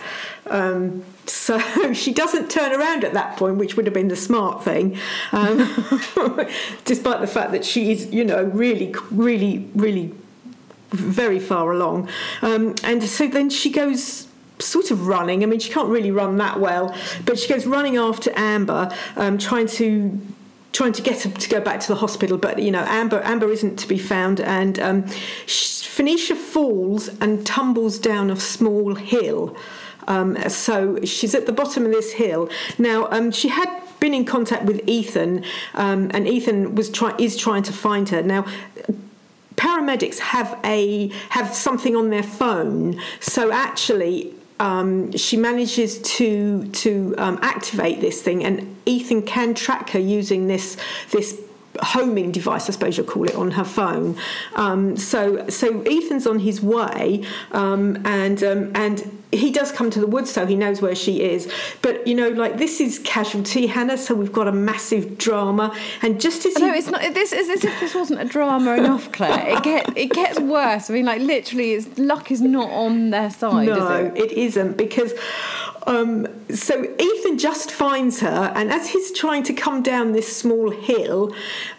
Um, 0.49 1.05
so 1.27 1.59
she 1.93 2.13
doesn't 2.13 2.51
turn 2.51 2.73
around 2.73 3.05
at 3.05 3.15
that 3.15 3.37
point, 3.37 3.57
which 3.57 3.77
would 3.77 3.87
have 3.87 3.95
been 3.95 4.09
the 4.09 4.17
smart 4.17 4.63
thing, 4.63 4.99
um, 5.33 5.59
despite 6.85 7.21
the 7.21 7.27
fact 7.27 7.53
that 7.53 7.65
she 7.65 7.91
is, 7.91 8.07
you 8.13 8.25
know, 8.25 8.45
really, 8.45 8.95
really, 9.11 9.69
really 9.75 10.15
very 10.91 11.41
far 11.41 11.73
along. 11.73 12.09
Um, 12.43 12.75
and 12.85 13.03
so 13.03 13.27
then 13.27 13.51
she 13.51 13.71
goes 13.71 14.26
sort 14.59 14.91
of 14.91 15.07
running. 15.07 15.43
I 15.43 15.47
mean, 15.47 15.61
she 15.61 15.73
can't 15.73 15.89
really 15.89 16.11
run 16.11 16.37
that 16.39 16.61
well, 16.61 16.95
but 17.25 17.39
she 17.39 17.49
goes 17.49 17.67
running 17.67 17.97
after 17.97 18.33
Amber, 18.37 18.91
um, 19.17 19.39
trying 19.39 19.67
to 19.69 20.21
trying 20.73 20.93
to 20.93 21.01
get 21.01 21.23
her 21.23 21.31
to 21.31 21.49
go 21.49 21.59
back 21.59 21.81
to 21.81 21.89
the 21.89 21.95
hospital. 21.95 22.37
But 22.37 22.61
you 22.61 22.71
know, 22.71 22.85
Amber 22.87 23.21
Amber 23.25 23.51
isn't 23.51 23.77
to 23.79 23.89
be 23.89 23.99
found, 23.99 24.41
and 24.41 24.79
um, 24.79 25.07
she, 25.47 25.87
Fenisha 25.87 26.37
falls 26.37 27.09
and 27.21 27.47
tumbles 27.47 27.99
down 27.99 28.31
a 28.31 28.37
small 28.37 28.95
hill. 28.95 29.57
Um, 30.09 30.37
so 30.49 31.01
she's 31.05 31.35
at 31.35 31.47
the 31.47 31.53
bottom 31.53 31.85
of 31.85 31.91
this 31.91 32.13
hill 32.13 32.49
now. 32.79 33.09
Um, 33.11 33.31
she 33.31 33.49
had 33.49 33.69
been 33.99 34.13
in 34.13 34.25
contact 34.25 34.65
with 34.65 34.87
Ethan, 34.87 35.45
um, 35.75 36.11
and 36.13 36.29
Ethan 36.29 36.75
was 36.75 36.91
try- 36.91 37.17
is 37.19 37.37
trying 37.37 37.63
to 37.65 37.73
find 37.73 38.09
her 38.11 38.23
now 38.23 38.45
paramedics 39.57 40.19
have 40.19 40.59
a 40.65 41.09
have 41.31 41.55
something 41.55 41.97
on 41.97 42.11
their 42.11 42.23
phone 42.23 43.01
so 43.21 43.51
actually 43.51 44.35
um, 44.59 45.13
she 45.13 45.37
manages 45.37 46.01
to 46.17 46.67
to 46.69 47.15
um, 47.19 47.39
activate 47.43 48.01
this 48.01 48.23
thing, 48.23 48.45
and 48.45 48.77
Ethan 48.87 49.23
can 49.23 49.55
track 49.55 49.91
her 49.91 49.99
using 49.99 50.49
this 50.49 50.77
this 51.11 51.41
homing 51.83 52.33
device, 52.33 52.69
I 52.69 52.73
suppose 52.73 52.97
you'll 52.97 53.07
call 53.07 53.25
it, 53.25 53.35
on 53.35 53.53
her 53.53 53.65
phone. 53.65 54.17
Um, 54.55 54.97
so 54.97 55.49
so 55.49 55.83
Ethan's 55.83 56.27
on 56.27 56.41
his 56.41 56.61
way, 56.63 57.25
um, 57.53 58.03
and 58.05 58.43
um, 58.43 58.73
and 58.75 59.23
he 59.33 59.51
does 59.51 59.73
come 59.73 59.91
to 59.91 60.01
the 60.01 60.07
woods, 60.07 60.31
so 60.31 60.47
he 60.47 60.55
knows 60.55 60.81
where 60.81 60.95
she 60.95 61.23
is. 61.23 61.51
But 61.83 62.07
you 62.07 62.15
know, 62.15 62.29
like 62.29 62.59
this 62.59 62.81
is 62.81 63.01
casualty, 63.01 63.67
Hannah. 63.67 63.99
So 63.99 64.15
we've 64.15 64.33
got 64.33 64.47
a 64.47 64.53
massive 64.53 65.19
drama, 65.19 65.77
and 66.03 66.21
just 66.21 66.47
as 66.47 66.57
he... 66.57 66.63
no, 66.63 66.73
it's 66.73 66.89
not. 66.89 67.03
This 67.15 67.33
is 67.33 67.49
as 67.49 67.65
if 67.65 67.79
this 67.81 67.95
wasn't 67.95 68.21
a 68.21 68.25
drama 68.25 68.75
enough, 68.75 69.11
Claire. 69.13 69.57
It 69.57 69.63
get 69.65 69.97
it 69.97 70.11
gets 70.11 70.39
worse. 70.39 70.91
I 70.91 70.95
mean, 70.95 71.07
like 71.07 71.21
literally, 71.21 71.73
it's, 71.73 71.99
luck 71.99 72.31
is 72.31 72.41
not 72.41 72.71
on 72.71 73.11
their 73.11 73.31
side. 73.31 73.67
No, 73.67 74.13
it? 74.15 74.17
it 74.17 74.33
isn't 74.33 74.77
because. 74.77 75.15
Um, 75.89 76.27
so 76.53 76.83
Ethan 76.99 77.39
just 77.39 77.71
finds 77.71 78.19
her, 78.19 78.53
and 78.57 78.73
as 78.73 78.89
he's 78.89 79.13
trying 79.13 79.45
to 79.45 79.53
come 79.53 79.85
down 79.85 80.11
this 80.11 80.37
small 80.37 80.73
hill, 80.73 81.33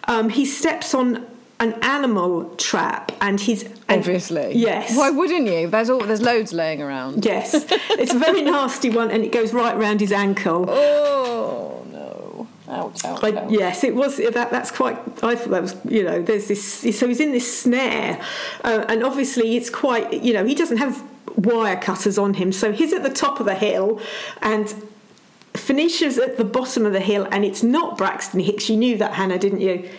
um, 0.08 0.30
he 0.30 0.46
steps 0.46 0.94
on 0.94 1.28
an 1.60 1.74
animal 1.82 2.56
trap, 2.56 3.12
and 3.20 3.40
he's 3.40 3.66
obviously 3.90 4.54
yes. 4.56 4.96
Why 4.96 5.10
wouldn't 5.10 5.48
you? 5.48 5.68
There's 5.68 5.90
all 5.90 6.00
there's 6.00 6.22
loads 6.22 6.54
laying 6.54 6.82
around. 6.82 7.26
Yes, 7.26 7.54
it's 7.92 8.14
a 8.14 8.20
very 8.20 8.42
nasty 8.42 8.90
one, 8.90 9.10
and 9.10 9.24
it 9.24 9.32
goes 9.32 9.54
right 9.54 9.76
round 9.76 10.00
his 10.00 10.12
ankle. 10.12 10.66
Oh 10.70 11.86
no! 11.92 12.48
Ouch, 12.70 13.04
ouch, 13.06 13.24
ouch. 13.24 13.52
Yes, 13.52 13.84
it 13.84 13.96
was 13.96 14.18
that. 14.18 14.52
That's 14.52 14.72
quite. 14.72 14.98
I 15.24 15.36
thought 15.36 15.50
that 15.50 15.62
was. 15.62 15.76
You 15.86 16.04
know, 16.04 16.22
there's 16.22 16.48
this. 16.48 16.64
So 16.98 17.08
he's 17.08 17.20
in 17.20 17.32
this 17.32 17.60
snare, 17.60 18.22
uh, 18.64 18.86
and 18.88 19.04
obviously 19.04 19.58
it's 19.58 19.70
quite. 19.70 20.14
You 20.14 20.34
know, 20.34 20.46
he 20.46 20.54
doesn't 20.54 20.78
have 20.78 21.04
wire 21.38 21.78
cutters 21.78 22.18
on 22.18 22.36
him. 22.36 22.52
So 22.52 22.72
he's 22.72 22.94
at 22.94 23.04
the 23.04 23.10
top 23.10 23.40
of 23.40 23.46
the 23.46 23.56
hill, 23.56 24.00
and 24.42 24.74
Fenisha's 25.54 26.18
at 26.18 26.38
the 26.38 26.44
bottom 26.44 26.86
of 26.86 26.94
the 26.94 27.00
hill, 27.00 27.28
and 27.32 27.44
it's 27.44 27.64
not 27.64 27.98
Braxton 27.98 28.42
Hicks. 28.42 28.70
You 28.70 28.78
knew 28.78 28.98
that, 28.98 29.14
Hannah, 29.14 29.40
didn't 29.40 29.62
you? 29.62 29.90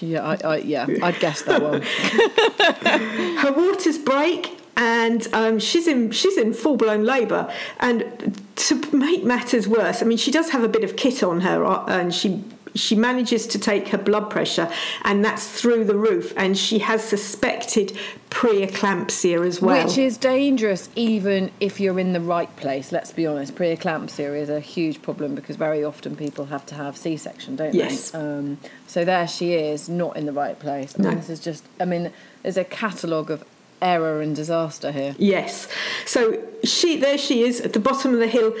Yeah, 0.00 0.24
I, 0.24 0.36
I, 0.44 0.56
yeah, 0.58 0.86
I'd 1.02 1.18
guess 1.20 1.42
that 1.42 1.62
one. 1.62 1.82
Her 3.38 3.52
waters 3.52 3.98
break, 3.98 4.58
and 4.76 5.26
um, 5.32 5.58
she's 5.58 5.86
in 5.86 6.10
she's 6.10 6.36
in 6.36 6.52
full 6.52 6.76
blown 6.76 7.04
labour. 7.04 7.52
And 7.80 8.42
to 8.56 8.96
make 8.96 9.24
matters 9.24 9.68
worse, 9.68 10.02
I 10.02 10.06
mean, 10.06 10.18
she 10.18 10.30
does 10.30 10.50
have 10.50 10.62
a 10.62 10.68
bit 10.68 10.84
of 10.84 10.96
kit 10.96 11.22
on 11.22 11.40
her, 11.42 11.64
uh, 11.64 11.84
and 11.86 12.14
she 12.14 12.44
she 12.74 12.94
manages 12.96 13.46
to 13.48 13.58
take 13.58 13.88
her 13.88 13.98
blood 13.98 14.30
pressure, 14.30 14.70
and 15.02 15.24
that's 15.24 15.46
through 15.48 15.84
the 15.84 15.96
roof. 15.96 16.32
And 16.36 16.56
she 16.58 16.80
has 16.80 17.02
suspected 17.04 17.96
preeclampsia 18.30 19.46
as 19.46 19.60
well, 19.62 19.86
Which 19.86 19.96
is 19.96 20.16
dangerous 20.16 20.88
even 20.96 21.50
if 21.60 21.78
you're 21.80 21.98
in 22.00 22.12
the 22.12 22.20
right 22.20 22.54
place, 22.56 22.90
let's 22.92 23.12
be 23.12 23.26
honest. 23.26 23.54
Preeclampsia 23.54 24.36
is 24.38 24.48
a 24.48 24.60
huge 24.60 25.02
problem 25.02 25.34
because 25.34 25.56
very 25.56 25.84
often 25.84 26.16
people 26.16 26.46
have 26.46 26.66
to 26.66 26.74
have 26.74 26.96
C 26.96 27.16
section, 27.16 27.56
don't 27.56 27.74
Yes. 27.74 28.10
they? 28.10 28.18
Um, 28.18 28.58
so 28.86 29.04
there 29.04 29.28
she 29.28 29.54
is, 29.54 29.88
not 29.88 30.16
in 30.16 30.26
the 30.26 30.32
right 30.32 30.58
place. 30.58 30.94
I 30.98 31.02
mean, 31.02 31.10
No. 31.12 31.16
this 31.16 31.30
is 31.30 31.40
just, 31.40 31.64
I 31.80 31.84
mean, 31.84 32.10
there's 32.42 32.56
a 32.56 32.64
catalogue 32.64 33.30
of 33.30 33.44
error 33.80 34.20
and 34.20 34.34
disaster 34.34 34.90
here. 34.92 35.14
Yes. 35.18 35.68
So 36.06 36.42
she 36.64 36.96
there 36.96 37.18
she 37.18 37.42
is 37.42 37.60
at 37.60 37.72
the 37.72 37.80
bottom 37.80 38.14
of 38.14 38.18
the 38.20 38.26
hill 38.28 38.54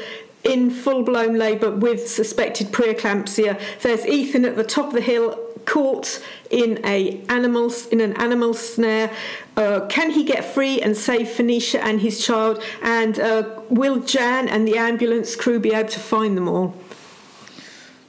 in 0.44 0.70
full 0.70 1.02
blown 1.02 1.36
labour 1.36 1.70
with 1.70 2.08
suspected 2.08 2.68
preeclampsia. 2.68 3.60
There's 3.80 4.06
Ethan 4.06 4.44
at 4.44 4.56
the 4.56 4.64
top 4.64 4.88
of 4.88 4.92
the 4.92 5.00
hill 5.00 5.40
caught 5.64 6.22
in 6.50 6.84
a 6.84 7.22
animal 7.28 7.72
in 7.90 8.00
an 8.00 8.12
animal 8.14 8.54
snare. 8.54 9.10
Uh, 9.56 9.86
can 9.88 10.10
he 10.10 10.24
get 10.24 10.44
free 10.44 10.80
and 10.80 10.96
save 10.96 11.28
Fenisha 11.28 11.78
and 11.78 12.00
his 12.00 12.24
child? 12.24 12.62
And 12.82 13.18
uh, 13.18 13.60
will 13.70 14.00
Jan 14.00 14.48
and 14.48 14.68
the 14.68 14.76
ambulance 14.76 15.36
crew 15.36 15.58
be 15.58 15.72
able 15.72 15.88
to 15.90 16.00
find 16.00 16.36
them 16.36 16.48
all? 16.48 16.74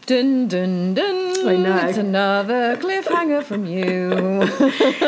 Dun 0.06 0.48
dun 0.48 0.94
dun. 0.94 1.48
I 1.48 1.56
know. 1.56 1.78
It's 1.88 1.98
another 1.98 2.78
cliffhanger 2.78 3.44
from 3.44 3.66
you. 3.66 4.12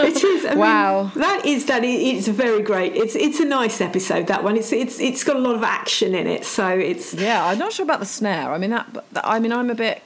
It 0.07 0.23
is. 0.23 0.45
I 0.45 0.49
mean, 0.51 0.59
Wow. 0.59 1.11
that 1.15 1.45
is 1.45 1.65
that. 1.65 1.83
It's 1.83 2.27
very 2.27 2.61
great. 2.63 2.95
It's 2.95 3.15
it's 3.15 3.39
a 3.39 3.45
nice 3.45 3.79
episode. 3.81 4.25
That 4.27 4.43
one. 4.43 4.57
It's 4.57 4.71
it's 4.73 4.99
it's 4.99 5.23
got 5.23 5.35
a 5.35 5.39
lot 5.39 5.55
of 5.55 5.63
action 5.63 6.15
in 6.15 6.25
it. 6.27 6.45
So 6.45 6.67
it's 6.69 7.13
yeah, 7.13 7.45
I'm 7.45 7.59
not 7.59 7.73
sure 7.73 7.83
about 7.83 7.99
the 7.99 8.05
snare. 8.07 8.51
I 8.51 8.57
mean 8.57 8.71
that 8.71 8.87
I 9.23 9.39
mean 9.39 9.51
I'm 9.51 9.69
a 9.69 9.75
bit. 9.75 10.01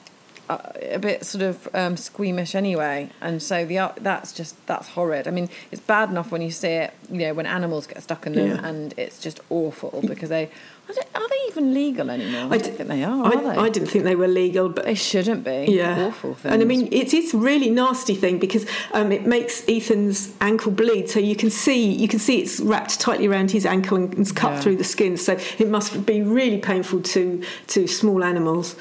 Uh, 0.48 0.58
a 0.90 0.98
bit 0.98 1.24
sort 1.24 1.40
of 1.42 1.68
um, 1.72 1.96
squeamish 1.96 2.54
anyway, 2.54 3.08
and 3.20 3.40
so 3.40 3.64
the 3.64 3.92
that's 4.00 4.32
just 4.32 4.54
that's 4.66 4.88
horrid. 4.88 5.28
I 5.28 5.30
mean, 5.30 5.48
it's 5.70 5.80
bad 5.80 6.10
enough 6.10 6.32
when 6.32 6.42
you 6.42 6.50
see 6.50 6.68
it, 6.84 6.92
you 7.10 7.20
know, 7.20 7.32
when 7.34 7.46
animals 7.46 7.86
get 7.86 8.02
stuck 8.02 8.26
in 8.26 8.32
them, 8.34 8.48
Yeah. 8.48 8.66
and 8.68 8.92
it's 8.96 9.20
just 9.20 9.38
awful 9.50 10.02
because 10.06 10.28
they 10.30 10.50
I 10.88 10.92
are 11.14 11.28
they 11.28 11.36
even 11.48 11.72
legal 11.72 12.10
anymore? 12.10 12.52
I, 12.52 12.58
d- 12.58 12.64
don't 12.64 12.76
think 12.76 12.88
they 12.88 13.04
are. 13.04 13.24
I, 13.24 13.30
are 13.30 13.42
they? 13.54 13.60
I 13.60 13.68
didn't 13.68 13.88
think 13.88 14.02
they 14.04 14.16
were 14.16 14.26
legal, 14.26 14.68
but 14.68 14.84
they 14.84 14.96
shouldn't 14.96 15.44
be. 15.44 15.66
yeah, 15.68 16.06
awful 16.06 16.34
things. 16.34 16.52
And 16.52 16.60
I 16.60 16.64
mean, 16.66 16.88
it's 16.90 17.14
it's 17.14 17.32
really 17.32 17.70
nasty 17.70 18.16
thing 18.16 18.38
because 18.40 18.66
um, 18.92 19.12
it 19.12 19.24
makes 19.24 19.62
Ethan's 19.68 20.34
ankle 20.40 20.72
bleed. 20.72 21.08
So 21.08 21.20
you 21.20 21.36
can 21.36 21.50
see 21.50 21.80
you 21.92 22.08
can 22.08 22.18
see 22.18 22.40
it's 22.42 22.58
wrapped 22.58 22.98
tightly 23.00 23.28
around 23.28 23.52
his 23.52 23.64
ankle 23.64 23.96
and 23.96 24.12
it's 24.18 24.32
cut 24.32 24.54
Yeah. 24.54 24.60
through 24.60 24.76
the 24.76 24.84
skin. 24.84 25.16
So 25.16 25.38
it 25.58 25.68
must 25.68 26.04
be 26.04 26.20
really 26.20 26.58
painful 26.58 27.00
to 27.14 27.42
to 27.68 27.86
small 27.86 28.24
animals. 28.24 28.74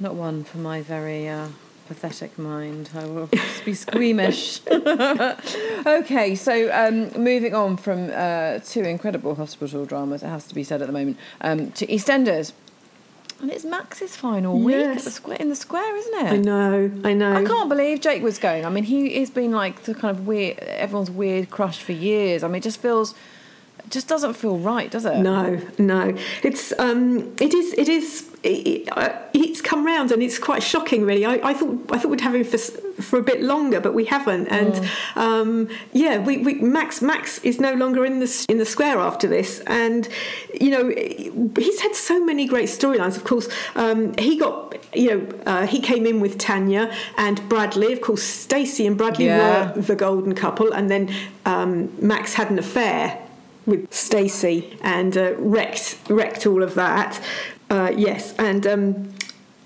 Not 0.00 0.14
one 0.14 0.44
for 0.44 0.58
my 0.58 0.80
very 0.82 1.28
uh, 1.28 1.48
pathetic 1.88 2.38
mind. 2.38 2.90
I 2.94 3.04
will 3.06 3.26
be 3.64 3.74
squeamish. 3.74 4.60
okay, 5.86 6.34
so 6.34 6.70
um, 6.72 7.10
moving 7.22 7.54
on 7.54 7.76
from 7.76 8.10
uh, 8.12 8.58
two 8.60 8.82
incredible 8.82 9.34
hospital 9.34 9.84
dramas, 9.86 10.22
it 10.22 10.28
has 10.28 10.46
to 10.48 10.54
be 10.54 10.64
said 10.64 10.80
at 10.82 10.86
the 10.86 10.92
moment, 10.92 11.18
um, 11.40 11.70
to 11.72 11.86
EastEnders. 11.86 12.52
And 13.40 13.50
it's 13.50 13.64
Max's 13.64 14.16
final 14.16 14.58
week 14.60 14.76
at 14.76 14.94
Yes. 14.94 15.04
the 15.04 15.10
square, 15.10 15.36
in 15.38 15.48
the 15.50 15.56
square, 15.56 15.96
isn't 15.96 16.26
it? 16.26 16.32
I 16.32 16.36
know, 16.36 16.90
I 17.04 17.12
know. 17.12 17.34
I 17.34 17.44
can't 17.44 17.68
believe 17.68 18.00
Jake 18.00 18.22
was 18.22 18.38
going. 18.38 18.64
I 18.64 18.70
mean, 18.70 18.84
he 18.84 19.18
has 19.18 19.28
been 19.28 19.50
like 19.52 19.82
the 19.82 19.94
kind 19.94 20.16
of 20.16 20.26
weird, 20.26 20.58
everyone's 20.60 21.10
weird 21.10 21.50
crush 21.50 21.78
for 21.82 21.92
years. 21.92 22.42
I 22.42 22.46
mean, 22.48 22.56
it 22.56 22.62
just 22.62 22.80
feels, 22.80 23.14
just 23.90 24.08
doesn't 24.08 24.34
feel 24.34 24.58
right, 24.58 24.90
does 24.90 25.04
it? 25.04 25.16
No, 25.18 25.60
no. 25.78 26.16
It's 26.42 26.72
um, 26.78 27.34
it 27.40 27.54
is, 27.54 27.72
it 27.74 27.88
is. 27.88 28.30
It, 28.42 28.88
uh, 28.92 29.08
it's 29.32 29.62
come 29.62 29.86
round 29.86 30.12
and 30.12 30.22
it's 30.22 30.38
quite 30.38 30.62
shocking, 30.62 31.06
really. 31.06 31.24
I, 31.24 31.34
I 31.42 31.54
thought 31.54 31.78
I 31.90 31.98
thought 31.98 32.10
we'd 32.10 32.20
have 32.20 32.34
him 32.34 32.44
for 32.44 32.58
for 32.58 33.18
a 33.18 33.22
bit 33.22 33.42
longer, 33.42 33.80
but 33.80 33.94
we 33.94 34.04
haven't. 34.04 34.48
And 34.48 34.88
um, 35.16 35.68
yeah, 35.92 36.18
we, 36.18 36.38
we 36.38 36.54
Max 36.54 37.00
Max 37.00 37.38
is 37.38 37.58
no 37.58 37.72
longer 37.72 38.04
in 38.04 38.20
the 38.20 38.46
in 38.48 38.58
the 38.58 38.66
square 38.66 38.98
after 38.98 39.26
this. 39.28 39.60
And 39.60 40.08
you 40.60 40.70
know, 40.70 40.88
he's 41.56 41.80
had 41.80 41.94
so 41.94 42.22
many 42.24 42.46
great 42.46 42.68
storylines. 42.68 43.16
Of 43.16 43.24
course, 43.24 43.48
um, 43.76 44.12
he 44.18 44.36
got 44.36 44.76
you 44.94 45.10
know 45.10 45.38
uh, 45.46 45.66
he 45.66 45.80
came 45.80 46.04
in 46.04 46.20
with 46.20 46.36
Tanya 46.36 46.94
and 47.16 47.46
Bradley. 47.48 47.92
Of 47.94 48.02
course, 48.02 48.22
Stacey 48.22 48.86
and 48.86 48.98
Bradley 48.98 49.26
Yeah. 49.26 49.72
were 49.74 49.80
the 49.80 49.96
golden 49.96 50.34
couple, 50.34 50.70
and 50.72 50.90
then 50.90 51.14
um, 51.46 51.90
Max 51.98 52.34
had 52.34 52.50
an 52.50 52.58
affair 52.58 53.20
with 53.66 53.92
Stacey 53.92 54.78
and 54.82 55.16
uh, 55.16 55.34
wrecked 55.36 55.98
wrecked 56.08 56.46
all 56.46 56.62
of 56.62 56.74
that. 56.74 57.20
Uh, 57.70 57.92
yes, 57.96 58.34
and 58.38 58.66
um, 58.66 59.14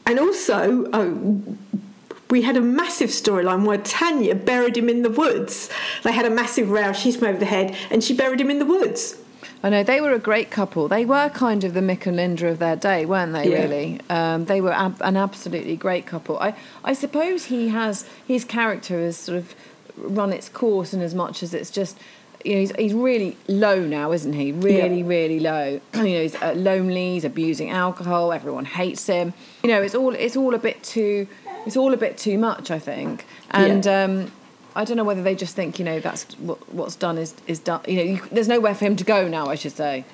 and 0.07 0.19
also. 0.19 0.87
Oh, 0.93 1.43
we 2.31 2.43
had 2.43 2.59
a 2.59 2.61
massive 2.61 3.09
storyline 3.09 3.65
where 3.65 3.79
Tanya 3.79 4.35
buried 4.35 4.77
him 4.77 4.91
in 4.91 5.03
the 5.03 5.09
woods. 5.09 5.71
They 6.03 6.13
had 6.13 6.27
a 6.27 6.31
massive 6.31 6.71
row. 6.71 6.93
She 6.93 7.11
smote 7.11 7.31
over 7.31 7.39
the 7.39 7.47
head, 7.47 7.75
and 7.91 8.05
she 8.05 8.15
buried 8.15 8.39
him 8.39 8.51
in 8.51 8.59
the 8.59 8.67
woods. 8.67 9.17
I 9.63 9.71
know 9.71 9.83
they 9.83 10.01
were 10.01 10.13
a 10.13 10.19
great 10.19 10.51
couple. 10.51 10.89
They 10.89 11.05
were 11.05 11.31
kind 11.31 11.65
of 11.65 11.75
the 11.75 11.81
Mick 11.81 12.07
and 12.07 12.17
Linda 12.17 12.49
of 12.49 12.59
their 12.59 12.77
day, 12.77 13.05
weren't 13.07 13.33
they? 13.33 13.51
Yeah. 13.51 13.63
Really, 13.63 14.01
um, 14.09 14.45
they 14.45 14.61
were 14.61 14.73
ab- 14.73 15.01
an 15.01 15.17
absolutely 15.17 15.77
great 15.77 16.07
couple. 16.07 16.39
I, 16.39 16.55
I 16.85 16.93
suppose 16.93 17.47
he 17.47 17.69
has 17.69 18.05
his 18.27 18.45
character 18.45 19.01
has 19.01 19.17
sort 19.17 19.39
of 19.39 19.55
run 19.97 20.33
its 20.33 20.49
course 20.49 20.95
in 20.95 21.01
as 21.01 21.15
much 21.15 21.43
as 21.43 21.55
it's 21.55 21.71
just. 21.71 21.99
You 22.45 22.55
know, 22.55 22.61
he's, 22.61 22.73
he's 22.77 22.95
really 22.95 23.37
low 23.49 23.81
now, 23.81 24.13
isn't 24.13 24.33
he? 24.33 24.53
Really, 24.53 25.01
Yeah. 25.01 25.07
really 25.09 25.41
low. 25.41 25.81
You 25.95 26.03
know, 26.03 26.23
he's 26.23 26.35
uh, 26.37 26.53
lonely. 26.57 27.15
He's 27.15 27.25
abusing 27.25 27.71
alcohol. 27.71 28.33
Everyone 28.33 28.65
hates 28.65 29.07
him. 29.07 29.33
You 29.63 29.71
know, 29.71 29.83
it's 29.83 29.95
all 29.95 30.15
it's 30.15 30.37
all 30.37 30.55
a 30.55 30.59
bit 30.59 30.83
too 30.83 31.27
it's 31.67 31.77
all 31.77 31.93
a 31.93 31.97
bit 31.97 32.17
too 32.17 32.39
much. 32.39 32.71
I 32.71 32.79
think, 32.79 33.27
and 33.51 33.85
Yeah. 33.85 34.05
um, 34.05 34.33
I 34.77 34.85
don't 34.85 34.97
know 34.97 35.05
whether 35.05 35.23
they 35.23 35.35
just 35.35 35.57
think 35.57 35.79
you 35.81 35.85
know 35.85 35.99
that's 35.99 36.25
what, 36.39 36.73
what's 36.73 36.95
done 36.97 37.19
is 37.19 37.35
is 37.49 37.59
done. 37.59 37.81
You 37.89 37.97
know, 37.97 38.03
you, 38.03 38.21
there's 38.31 38.49
nowhere 38.49 38.75
for 38.75 38.85
him 38.85 38.95
to 38.97 39.05
go 39.05 39.27
now. 39.29 39.47
I 39.49 39.57
should 39.57 39.73
say. 39.73 40.05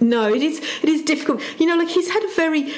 No, 0.00 0.32
it 0.32 0.42
is 0.42 0.58
it 0.82 0.88
is 0.88 1.02
difficult. 1.02 1.42
You 1.58 1.66
know, 1.66 1.76
like 1.76 1.88
he's 1.88 2.08
had 2.08 2.22
a 2.22 2.32
very 2.36 2.72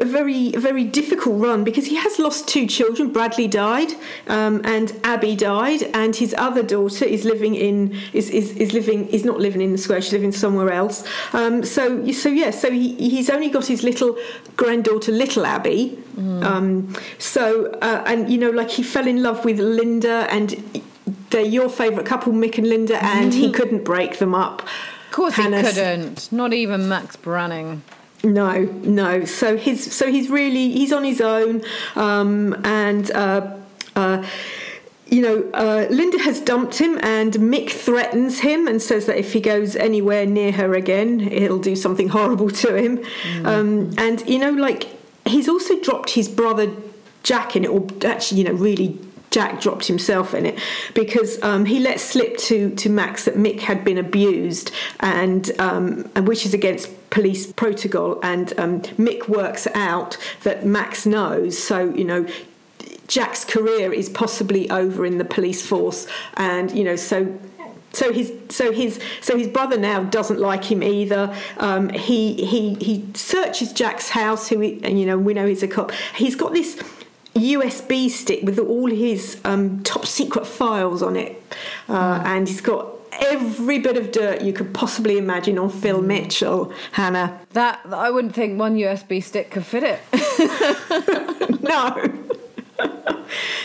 a, 0.00 0.04
very 0.04 0.50
very 0.52 0.84
difficult 0.84 1.40
run 1.40 1.64
because 1.64 1.86
he 1.86 1.96
has 1.96 2.18
lost 2.18 2.48
two 2.48 2.66
children. 2.66 3.12
Bradley 3.12 3.48
died, 3.48 3.92
um, 4.28 4.60
and 4.64 4.92
Abby 5.04 5.36
died, 5.36 5.82
and 5.94 6.14
his 6.16 6.34
other 6.38 6.62
daughter 6.62 7.04
is 7.04 7.24
living 7.24 7.54
in 7.54 7.96
is, 8.12 8.30
is, 8.30 8.52
is 8.56 8.72
living 8.72 9.08
is 9.08 9.24
not 9.24 9.38
living 9.38 9.60
in 9.60 9.72
the 9.72 9.78
square. 9.78 10.00
She's 10.00 10.12
living 10.12 10.32
somewhere 10.32 10.70
else. 10.70 11.04
Um, 11.32 11.64
so 11.64 12.10
so 12.12 12.28
yeah, 12.28 12.50
so 12.50 12.70
he, 12.70 12.94
he's 12.94 13.30
only 13.30 13.50
got 13.50 13.66
his 13.66 13.82
little 13.82 14.18
granddaughter, 14.56 15.12
little 15.12 15.46
Abby. 15.46 15.98
Um, 16.18 16.94
so 17.18 17.66
uh, 17.80 18.02
and 18.06 18.30
you 18.30 18.36
know, 18.38 18.50
like 18.50 18.70
he 18.70 18.82
fell 18.82 19.06
in 19.06 19.22
love 19.22 19.44
with 19.44 19.58
Linda, 19.58 20.26
and 20.30 20.82
they're 21.30 21.42
your 21.42 21.68
favourite 21.68 22.06
couple, 22.06 22.32
Mick 22.32 22.58
and 22.58 22.68
Linda, 22.68 23.02
and 23.02 23.32
he 23.32 23.50
couldn't 23.52 23.84
break 23.84 24.18
them 24.18 24.34
up. 24.34 24.62
Of 24.62 25.12
course 25.12 25.34
Hannah- 25.34 25.62
he 25.62 25.68
couldn't. 25.68 26.30
Not 26.30 26.52
even 26.52 26.88
Max 26.88 27.16
Branning. 27.16 27.82
No, 28.22 28.62
no. 28.82 29.24
So 29.24 29.56
he's 29.56 29.92
so 29.92 30.10
he's 30.10 30.28
really 30.28 30.70
he's 30.72 30.92
on 30.92 31.04
his 31.04 31.20
own, 31.20 31.62
um, 31.96 32.54
and 32.64 33.10
uh, 33.12 33.56
uh, 33.96 34.26
you 35.06 35.22
know 35.22 35.50
uh, 35.54 35.86
Linda 35.90 36.18
has 36.18 36.40
dumped 36.40 36.78
him, 36.78 36.98
and 37.02 37.32
Mick 37.34 37.70
threatens 37.70 38.40
him 38.40 38.66
and 38.66 38.82
says 38.82 39.06
that 39.06 39.16
if 39.16 39.32
he 39.32 39.40
goes 39.40 39.74
anywhere 39.74 40.26
near 40.26 40.52
her 40.52 40.74
again, 40.74 41.20
he'll 41.20 41.58
do 41.58 41.74
something 41.74 42.08
horrible 42.08 42.50
to 42.50 42.74
him. 42.74 43.04
Um, 43.46 43.92
and 43.96 44.28
you 44.28 44.38
know, 44.38 44.50
like 44.50 44.88
he's 45.26 45.48
also 45.48 45.80
dropped 45.80 46.10
his 46.10 46.28
brother 46.28 46.70
Jack 47.22 47.56
in 47.56 47.64
it, 47.64 47.68
or 47.70 47.86
actually, 48.04 48.38
you 48.42 48.44
know, 48.44 48.52
really 48.52 48.98
Jack 49.30 49.60
dropped 49.60 49.86
himself 49.86 50.34
in 50.34 50.44
it 50.44 50.58
because 50.94 51.40
um, 51.42 51.64
he 51.64 51.78
let 51.78 52.00
slip 52.00 52.36
to, 52.38 52.74
to 52.74 52.90
Max 52.90 53.24
that 53.24 53.36
Mick 53.36 53.60
had 53.60 53.84
been 53.84 53.98
abused, 53.98 54.72
and, 55.00 55.52
um, 55.60 56.10
and 56.14 56.26
which 56.26 56.44
is 56.44 56.52
against 56.52 56.90
police 57.10 57.52
protocol. 57.52 58.18
And 58.22 58.58
um, 58.58 58.80
Mick 58.82 59.28
works 59.28 59.66
out 59.74 60.16
that 60.42 60.64
Max 60.64 61.06
knows, 61.06 61.58
so 61.58 61.90
you 61.94 62.04
know. 62.04 62.26
Jack's 63.06 63.44
career 63.44 63.92
is 63.92 64.08
possibly 64.08 64.70
over 64.70 65.04
in 65.04 65.18
the 65.18 65.24
police 65.24 65.66
force, 65.66 66.06
and 66.34 66.70
you 66.70 66.84
know, 66.84 66.94
so 66.94 67.40
so 67.92 68.12
his 68.12 68.32
so 68.48 68.72
his 68.72 69.00
so 69.20 69.36
his 69.36 69.48
brother 69.48 69.76
now 69.76 70.04
doesn't 70.04 70.38
like 70.38 70.64
him 70.64 70.82
either. 70.82 71.34
Um, 71.56 71.88
he 71.88 72.34
he 72.44 72.74
he 72.74 73.06
searches 73.14 73.72
Jack's 73.72 74.10
house, 74.10 74.48
who 74.48 74.60
he, 74.60 74.80
and 74.84 74.98
you 75.00 75.06
know 75.06 75.18
we 75.18 75.34
know 75.34 75.46
he's 75.46 75.62
a 75.62 75.68
cop. 75.68 75.90
He's 76.14 76.36
got 76.36 76.52
this 76.52 76.76
USB 77.34 78.08
stick 78.08 78.42
with 78.44 78.58
all 78.58 78.88
his 78.88 79.40
um, 79.44 79.82
top 79.82 80.06
secret 80.06 80.46
files 80.46 81.02
on 81.02 81.16
it, 81.16 81.42
uh, 81.88 82.22
and 82.24 82.46
he's 82.46 82.60
got 82.60 82.86
every 83.20 83.78
bit 83.78 83.96
of 83.96 84.12
dirt 84.12 84.42
you 84.42 84.52
could 84.52 84.72
possibly 84.74 85.18
imagine 85.18 85.58
on 85.58 85.70
Phil 85.70 86.02
Mitchell, 86.02 86.72
Hannah. 86.92 87.40
That 87.50 87.80
I 87.90 88.10
wouldn't 88.10 88.34
think 88.34 88.58
one 88.58 88.76
USB 88.76 89.22
stick 89.22 89.50
could 89.50 89.64
fit 89.64 89.82
it. 89.84 90.00
no. 91.62 92.38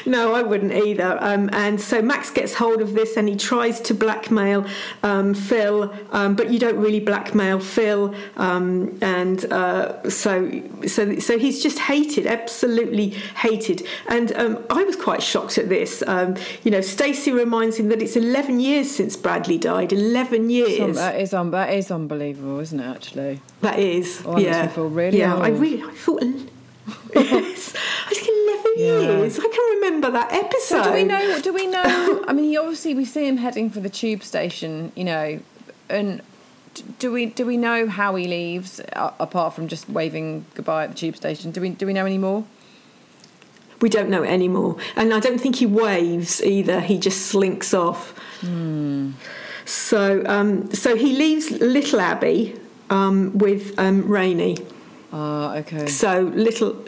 No, 0.08 0.36
I 0.36 0.44
wouldn't 0.44 0.72
either. 0.72 1.18
Um, 1.20 1.50
and 1.52 1.82
so 1.82 2.00
Max 2.00 2.30
gets 2.30 2.54
hold 2.54 2.80
of 2.82 2.94
this 2.94 3.18
and 3.18 3.28
he 3.28 3.36
tries 3.36 3.82
to 3.82 3.96
blackmail 3.96 4.64
um, 5.02 5.34
Phil, 5.34 5.92
um, 6.12 6.36
but 6.36 6.52
you 6.52 6.60
don't 6.60 6.78
really 6.78 7.00
blackmail 7.00 7.60
Phil. 7.60 8.14
Um, 8.38 8.96
and 9.02 9.52
uh, 9.52 10.08
so, 10.08 10.62
so, 10.86 11.18
so 11.18 11.40
he's 11.40 11.64
just 11.64 11.80
hated, 11.80 12.28
absolutely 12.28 13.10
hated. 13.10 13.88
And 14.08 14.32
um, 14.36 14.64
I 14.70 14.84
was 14.84 14.96
quite 14.96 15.24
shocked 15.24 15.58
at 15.58 15.70
this. 15.70 16.04
Um, 16.06 16.36
you 16.64 16.70
know, 16.70 16.82
Stacey 16.82 17.32
reminds 17.32 17.78
him 17.78 17.90
that 17.90 18.00
it's 18.02 18.16
11 18.16 18.60
years 18.60 18.96
since 18.96 19.16
Bradley 19.18 19.58
died. 19.58 19.92
11 19.92 20.52
years. 20.52 20.98
that 20.98 21.20
is 21.20 21.34
un- 21.34 21.50
that 21.52 21.74
is 21.74 21.90
unbelievable, 21.90 22.60
isn't 22.60 22.80
it? 22.80 22.86
Actually, 22.96 23.42
That 23.62 23.80
is. 23.80 24.22
Oh, 24.24 24.38
yeah. 24.38 24.68
me 24.68 24.72
feel 24.72 24.88
really 24.90 25.18
Yeah, 25.18 25.36
I 25.36 25.50
old. 25.50 25.60
really 25.60 25.82
I 25.84 25.92
thought. 25.92 26.24
yes. 27.16 27.74
I 28.78 29.20
was 29.20 29.38
like 29.38 29.48
11 29.48 29.48
Yeah. 29.48 29.50
I 29.50 29.54
can 29.56 29.76
remember 29.76 30.12
that 30.12 30.32
episode. 30.34 30.84
So 30.84 30.84
do 30.84 30.94
we 30.94 31.04
know? 31.04 31.42
Do 31.42 31.54
we 31.54 31.68
know? 31.68 32.24
I 32.28 32.34
mean, 32.34 32.46
he 32.46 32.58
obviously 32.58 32.94
we 32.94 33.06
see 33.06 33.28
him 33.28 33.38
heading 33.38 33.70
for 33.70 33.80
the 33.80 33.90
tube 33.90 34.24
station, 34.24 34.92
you 34.96 35.04
know, 35.04 35.40
and 35.90 36.22
do 37.00 37.12
we 37.12 37.28
do 37.28 37.46
we 37.46 37.58
know 37.58 37.88
how 37.88 38.16
he 38.16 38.28
leaves 38.28 38.82
uh, 38.94 39.12
apart 39.20 39.54
from 39.54 39.68
just 39.68 39.90
waving 39.90 40.46
goodbye 40.56 40.84
at 40.86 40.90
the 40.92 40.96
tube 40.96 41.16
station? 41.16 41.52
Do 41.52 41.62
we 41.62 41.70
do 41.70 41.86
we 41.86 41.94
know 41.94 42.06
any 42.06 42.18
more? 42.18 42.44
We 43.82 43.90
don't 43.90 44.10
know 44.10 44.24
anymore. 44.24 44.78
And 44.96 45.14
I 45.14 45.20
don't 45.20 45.40
think 45.40 45.58
he 45.58 45.66
waves 45.66 46.42
either. 46.44 46.80
He 46.80 46.98
just 46.98 47.28
slinks 47.28 47.74
off. 47.74 48.14
So, 49.66 50.24
um, 50.26 50.72
so 50.74 50.96
he 50.96 51.14
leaves 51.16 51.52
little 51.52 52.00
Abby 52.00 52.60
um, 52.90 53.38
with 53.38 53.78
um, 53.78 54.04
Rainie. 54.04 54.58
Ah, 55.12 55.56
okay. 55.58 55.88
So 55.88 56.22
little, 56.22 56.86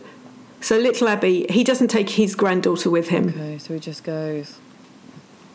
so 0.62 0.78
little 0.78 1.08
Abby. 1.08 1.46
He 1.50 1.64
doesn't 1.64 1.90
take 1.90 2.12
his 2.12 2.36
granddaughter 2.36 2.90
with 2.90 3.10
him. 3.10 3.30
Okay, 3.30 3.58
so 3.58 3.74
he 3.74 3.80
just 3.80 4.04
goes. 4.04 4.58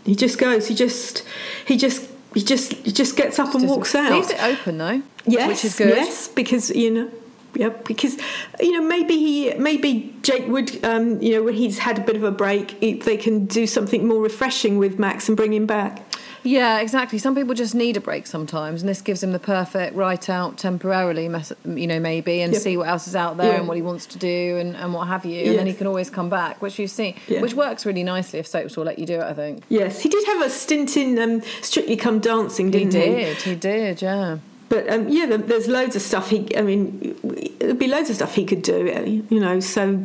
He 0.04 0.14
just 0.14 0.38
goes. 0.38 0.68
He 0.68 0.75
just, 0.75 1.25
he 1.66 1.76
just, 1.76 2.09
he 2.35 2.42
just, 2.42 2.73
he 2.73 2.92
just 2.92 3.16
gets 3.16 3.38
up 3.38 3.54
and 3.54 3.68
walks 3.68 3.94
out. 3.94 4.12
Leaves 4.12 4.30
it 4.30 4.42
open 4.42 4.78
though. 4.78 5.02
Yes, 5.26 5.49
which 5.49 5.64
is 5.64 5.76
good. 5.76 5.88
Yes, 5.88 6.28
because 6.28 6.71
you 6.71 6.90
know, 6.90 7.11
yeah, 7.54 7.68
because 7.68 8.16
you 8.61 8.73
know 8.73 8.87
maybe 8.87 9.16
he, 9.16 9.54
maybe 9.54 10.14
Jake 10.23 10.49
would, 10.49 10.85
um, 10.85 11.21
you 11.21 11.32
know, 11.35 11.42
when 11.44 11.54
he's 11.54 11.78
had 11.78 11.99
a 11.99 12.02
bit 12.02 12.16
of 12.16 12.25
a 12.25 12.32
break, 12.32 12.73
he, 12.80 12.94
they 12.94 13.16
can 13.16 13.47
do 13.47 13.66
something 13.66 14.06
more 14.06 14.21
refreshing 14.21 14.78
with 14.78 14.99
Max 14.99 15.28
and 15.28 15.37
bring 15.37 15.52
him 15.52 15.66
back. 15.66 16.02
Yeah, 16.44 16.80
exactly. 16.80 17.18
Some 17.18 17.34
people 17.34 17.54
just 17.54 17.75
need 17.75 17.96
a 17.96 18.00
break 18.00 18.26
sometimes, 18.26 18.82
and 18.82 18.88
this 18.88 19.00
gives 19.00 19.22
him 19.22 19.32
the 19.32 19.38
perfect 19.38 19.94
right 19.94 20.28
out 20.28 20.58
temporarily, 20.58 21.25
you 21.64 21.87
know, 21.87 22.00
maybe, 22.00 22.40
and 22.40 22.52
Yep. 22.52 22.62
see 22.62 22.76
what 22.76 22.88
else 22.88 23.06
is 23.06 23.14
out 23.14 23.37
there 23.37 23.52
Yeah. 23.52 23.58
and 23.58 23.68
what 23.68 23.76
he 23.76 23.82
wants 23.82 24.06
to 24.06 24.18
do 24.18 24.56
and, 24.58 24.75
and 24.75 24.92
what 24.92 25.06
have 25.08 25.25
you. 25.25 25.50
And 25.50 25.58
then 25.58 25.66
he 25.66 25.72
can 25.72 25.87
always 25.87 26.11
come 26.11 26.28
back, 26.28 26.61
which 26.61 26.78
we've 26.78 26.90
seen, 26.90 27.14
Yeah. 27.28 27.40
which 27.42 27.54
works 27.54 27.87
really 27.87 28.02
nicely 28.02 28.38
if 28.40 28.46
Soaps 28.46 28.76
will 28.76 28.84
let 28.84 28.99
you 28.99 29.06
do 29.06 29.14
it, 29.14 29.22
I 29.25 29.34
think. 29.34 29.62
Yes, 29.68 30.00
he 30.00 30.08
did 30.08 30.25
have 30.26 30.42
a 30.42 30.50
stint 30.50 30.96
in 30.96 31.18
um, 31.18 31.42
Strictly 31.62 31.96
Come 31.96 32.18
Dancing, 32.18 32.70
didn't 32.70 32.94
he? 32.94 33.00
He 33.00 33.14
did, 33.14 33.37
he 33.42 33.54
did, 33.54 34.02
yeah. 34.02 34.38
But 34.68 34.90
um, 34.90 35.08
yeah, 35.11 35.26
there's 35.37 35.68
loads 35.68 35.96
of 35.96 36.02
stuff 36.02 36.30
he. 36.30 36.49
I 36.56 36.62
mean, 36.62 37.14
there'd 37.61 37.78
be 37.78 37.88
loads 37.88 38.08
of 38.08 38.16
stuff 38.16 38.34
he 38.34 38.46
could 38.46 38.62
do. 38.62 39.22
You 39.28 39.38
know, 39.38 39.61
so 39.61 40.02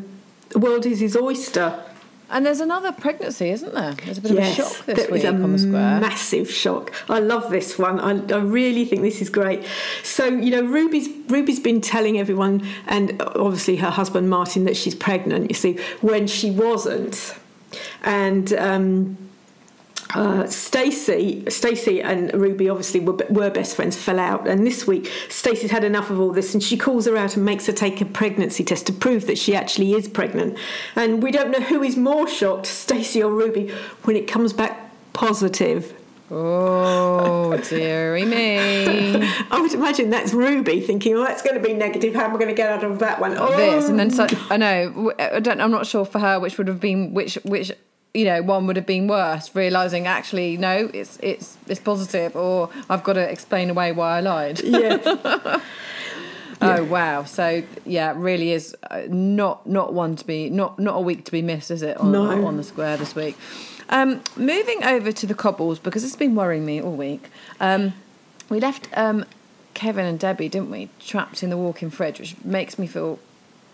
the 0.50 0.60
world 0.60 0.86
is 0.86 1.00
his 1.00 1.15
oyster. 1.15 1.79
And 2.29 2.46
there's 2.46 2.60
another 2.60 2.91
pregnancy, 2.91 3.50
isn't 3.50 3.74
there? 3.74 3.93
There's 3.93 4.17
a 4.17 4.22
bit 4.22 4.31
yes, 4.34 4.60
of 4.60 4.65
a 4.65 4.69
shock 4.69 4.86
this 4.86 5.10
week 5.10 5.24
a 5.24 5.29
on 5.29 5.51
the 5.51 5.60
square. 5.60 6.00
massive 6.00 6.51
shock. 6.51 6.93
I 7.10 7.19
love 7.19 7.50
this 7.50 7.79
one. 7.79 8.00
I, 8.00 8.36
I 8.36 8.39
really 8.39 8.86
think 8.86 9.01
this 9.01 9.22
is 9.22 9.29
great. 9.29 9.63
So 10.03 10.25
you 10.25 10.51
know, 10.51 10.63
Ruby's 10.63 11.07
Ruby's 11.29 11.60
been 11.60 11.79
telling 11.79 12.19
everyone, 12.19 12.67
and 12.88 13.22
obviously 13.22 13.77
her 13.77 13.89
husband 13.89 14.29
Martin, 14.29 14.65
that 14.65 14.75
she's 14.75 14.96
pregnant. 14.96 15.50
You 15.50 15.55
see, 15.55 15.79
when 16.01 16.27
she 16.27 16.51
wasn't, 16.51 17.35
and. 18.03 18.51
Um, 18.53 19.18
uh, 20.13 20.48
Stacey, 20.48 21.43
Stacey 21.50 22.01
and 22.01 22.33
Ruby 22.33 22.70
obviously 22.70 23.00
were, 23.00 23.17
were 23.29 23.50
best 23.50 23.75
friends, 23.75 23.98
fell 23.98 24.20
out, 24.20 24.48
and 24.48 24.65
this 24.65 24.87
week 24.87 25.11
Stacey's 25.29 25.72
had 25.72 25.83
enough 25.83 26.09
of 26.09 26.20
all 26.20 26.31
this, 26.31 26.53
and 26.53 26.63
she 26.63 26.77
calls 26.77 27.05
her 27.05 27.17
out 27.17 27.35
and 27.35 27.46
makes 27.46 27.67
her 27.67 27.74
take 27.74 28.00
a 28.01 28.05
pregnancy 28.05 28.63
test 28.63 28.87
to 28.87 28.93
prove 28.93 29.27
that 29.27 29.37
she 29.37 29.55
actually 29.55 29.93
is 29.93 30.07
pregnant. 30.07 30.57
And 30.96 31.22
we 31.22 31.31
don't 31.31 31.51
know 31.51 31.61
who 31.61 31.83
is 31.83 31.98
more 31.98 32.27
shocked, 32.27 32.67
Stacey 32.67 33.22
or 33.22 33.31
Ruby, 33.31 33.70
when 34.03 34.15
it 34.15 34.27
comes 34.27 34.53
back 34.53 34.91
positive. 35.13 35.93
Oh, 36.29 37.57
dearie 37.70 38.25
me. 38.25 39.15
I 39.51 39.61
would 39.61 39.74
imagine 39.74 40.09
that's 40.09 40.33
Ruby 40.33 40.81
thinking, 40.81 41.15
"Oh, 41.15 41.24
that's 41.24 41.41
going 41.41 41.55
to 41.55 41.65
be 41.65 41.74
negative. 41.74 42.13
How 42.13 42.25
am 42.25 42.31
I 42.31 42.33
going 42.33 42.50
to 42.50 42.53
get 42.53 42.70
out 42.70 42.83
of 42.83 43.00
that 43.00 43.22
one?" 43.22 43.37
Oh, 43.37 43.55
this 43.55 43.87
and 43.87 43.98
then 43.98 44.11
so 44.11 44.27
I 44.50 44.57
know 44.57 45.13
I 45.17 45.39
don't 45.39 45.61
I'm 45.61 45.72
not 45.72 45.87
sure 45.87 46.03
for 46.03 46.20
her 46.20 46.37
which 46.37 46.57
would 46.57 46.67
have 46.67 46.81
been 46.81 47.13
which 47.13 47.35
which 47.46 47.72
you 48.18 48.25
know 48.25 48.42
one 48.42 48.66
would 48.66 48.75
have 48.75 48.86
been 48.88 49.08
worse 49.08 49.53
realizing 49.53 50.08
actually 50.08 50.58
no 50.58 50.90
it's 50.92 51.20
it's 51.22 51.56
it's 51.68 51.80
positive 51.80 52.36
or 52.36 52.68
I've 52.90 53.03
got 53.03 53.14
to 53.14 53.22
explain 53.36 53.70
away 53.70 53.92
why 53.92 54.18
I 54.18 54.22
lied. 54.22 54.60
Yeah, 54.62 54.98
oh 56.62 56.84
wow. 56.86 57.24
So 57.25 57.64
yeah 57.86 58.14
really 58.16 58.51
is 58.53 58.75
uh, 58.90 59.03
not 59.08 59.68
not 59.70 59.94
one 59.94 60.16
to 60.16 60.25
be 60.25 60.50
not 60.50 60.80
not 60.80 60.96
a 60.98 61.01
week 61.01 61.25
to 61.25 61.32
be 61.32 61.44
missed 61.44 61.70
is 61.70 61.84
it 61.84 61.96
on, 61.98 62.12
No. 62.12 62.46
on 62.48 62.58
the 62.58 62.64
square 62.64 62.98
this 62.98 63.14
week? 63.16 63.38
Um 63.90 64.22
moving 64.36 64.84
over 64.84 65.12
to 65.12 65.25
the 65.27 65.36
cobbles 65.36 65.77
because 65.77 66.03
it's 66.03 66.16
been 66.16 66.34
worrying 66.34 66.66
me 66.66 66.82
all 66.82 66.96
week. 66.96 67.30
Um 67.60 67.94
we 68.50 68.60
left 68.60 68.90
um 68.98 69.25
Kevin 69.75 70.06
and 70.08 70.20
Debbie 70.20 70.50
didn't 70.50 70.72
we 70.72 70.90
trapped 71.00 71.44
in 71.44 71.51
the 71.51 71.58
walk-in 71.58 71.92
fridge 71.92 72.20
which 72.20 72.36
makes 72.44 72.80
me 72.80 72.88
feel 72.88 73.20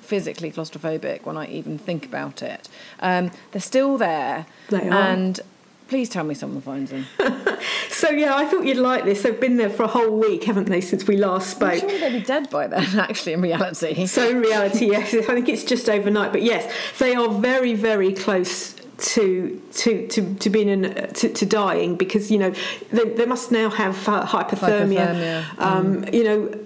physically 0.03 0.51
claustrophobic 0.51 1.23
when 1.25 1.37
I 1.37 1.47
even 1.47 1.77
think 1.77 2.05
about 2.05 2.41
it. 2.41 2.69
Um, 2.99 3.31
they're 3.51 3.61
still 3.61 3.97
there. 3.97 4.45
They 4.69 4.87
are. 4.89 4.93
And 4.93 5.39
please 5.87 6.09
tell 6.09 6.23
me 6.23 6.33
someone 6.33 6.61
finds 6.61 6.91
them. 6.91 7.05
So 7.89 8.09
yeah, 8.09 8.35
I 8.35 8.45
thought 8.45 8.65
you'd 8.65 8.77
like 8.77 9.05
this. 9.05 9.21
They've 9.21 9.39
been 9.39 9.55
there 9.55 9.69
for 9.69 9.83
a 9.83 9.87
whole 9.87 10.19
week, 10.19 10.43
haven't 10.43 10.65
they, 10.65 10.81
since 10.81 11.07
we 11.07 11.15
last 11.15 11.51
spoke? 11.51 11.79
they'd 11.81 12.11
be 12.11 12.19
dead 12.19 12.49
by 12.49 12.67
then, 12.67 12.99
actually, 12.99 13.31
in 13.33 13.41
reality. 13.41 14.05
So 14.07 14.27
in 14.29 14.41
reality, 14.41 14.87
yes, 14.87 15.13
I 15.13 15.21
think 15.21 15.47
it's 15.47 15.63
just 15.63 15.87
overnight. 15.87 16.33
But 16.33 16.41
yes, 16.41 16.69
they 16.99 17.15
are 17.15 17.29
very, 17.29 17.75
very 17.75 18.11
close 18.11 18.73
to 18.97 19.61
to 19.73 20.07
to, 20.07 20.35
to 20.35 20.49
being 20.49 20.67
in, 20.69 20.81
to, 21.13 21.29
to 21.29 21.45
dying 21.45 21.95
because 21.95 22.29
you 22.29 22.37
know 22.39 22.53
they, 22.91 23.05
they 23.09 23.25
must 23.25 23.51
now 23.51 23.69
have 23.69 23.95
hypothermia. 23.95 25.15
Hypothermia, 25.15 25.59
Um, 25.59 26.05
You 26.11 26.23
know, 26.25 26.59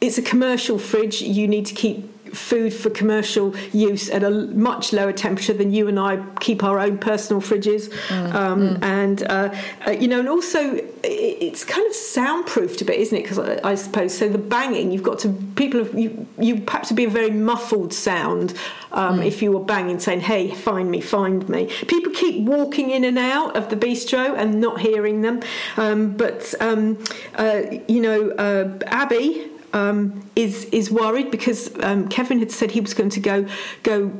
it's 0.00 0.18
a 0.18 0.22
commercial 0.22 0.78
fridge. 0.78 1.20
You 1.20 1.48
need 1.48 1.66
to 1.66 1.74
keep 1.74 2.08
food 2.36 2.72
for 2.72 2.90
commercial 2.90 3.56
use 3.72 4.08
at 4.10 4.22
a 4.22 4.30
much 4.30 4.92
lower 4.92 5.12
temperature 5.12 5.54
than 5.54 5.72
you 5.72 5.88
and 5.88 5.98
I 5.98 6.22
keep 6.40 6.62
our 6.62 6.78
own 6.78 6.98
personal 6.98 7.42
fridges. 7.42 7.90
Um, 8.10 8.78
And 8.82 9.22
uh, 9.22 9.54
uh, 9.86 9.90
you 9.90 10.08
know, 10.08 10.20
and 10.20 10.28
also 10.28 10.80
it's 11.02 11.64
kind 11.64 11.86
of 11.86 11.94
soundproofed 11.94 12.82
a 12.82 12.84
bit, 12.84 12.98
isn't 13.00 13.16
it? 13.16 13.22
Because 13.22 13.38
I, 13.38 13.60
I 13.72 13.74
suppose 13.74 14.16
so. 14.16 14.28
The 14.28 14.38
banging 14.38 14.90
you've 14.92 15.02
got 15.02 15.18
to 15.20 15.28
people 15.54 15.84
have 15.84 15.98
you 15.98 16.26
you 16.38 16.62
have 16.68 16.86
to 16.88 16.94
be 16.94 17.04
a 17.04 17.08
very 17.08 17.30
muffled 17.30 17.92
sound 17.92 18.54
um, 18.92 19.22
if 19.22 19.42
you 19.42 19.52
were 19.52 19.64
banging, 19.64 19.98
saying, 19.98 20.20
"Hey, 20.20 20.50
find 20.54 20.90
me, 20.90 21.00
find 21.00 21.48
me." 21.48 21.66
People 21.86 22.12
keep 22.12 22.44
walking 22.44 22.90
in 22.90 23.04
and 23.04 23.18
out 23.18 23.56
of 23.56 23.68
the 23.68 23.76
bistro 23.76 24.36
and 24.36 24.60
not 24.60 24.80
hearing 24.80 25.22
them. 25.22 25.40
Um, 25.76 26.16
but 26.16 26.54
um, 26.60 26.98
uh, 27.36 27.62
you 27.88 28.00
know, 28.00 28.30
uh, 28.30 28.78
Abby 28.86 29.50
um, 29.76 30.28
is 30.34 30.64
is 30.66 30.90
worried 30.90 31.30
because 31.30 31.70
um, 31.80 32.08
Kevin 32.08 32.38
had 32.38 32.50
said 32.50 32.70
he 32.70 32.80
was 32.80 32.94
going 32.94 33.10
to 33.10 33.20
go 33.20 33.46
go 33.82 34.10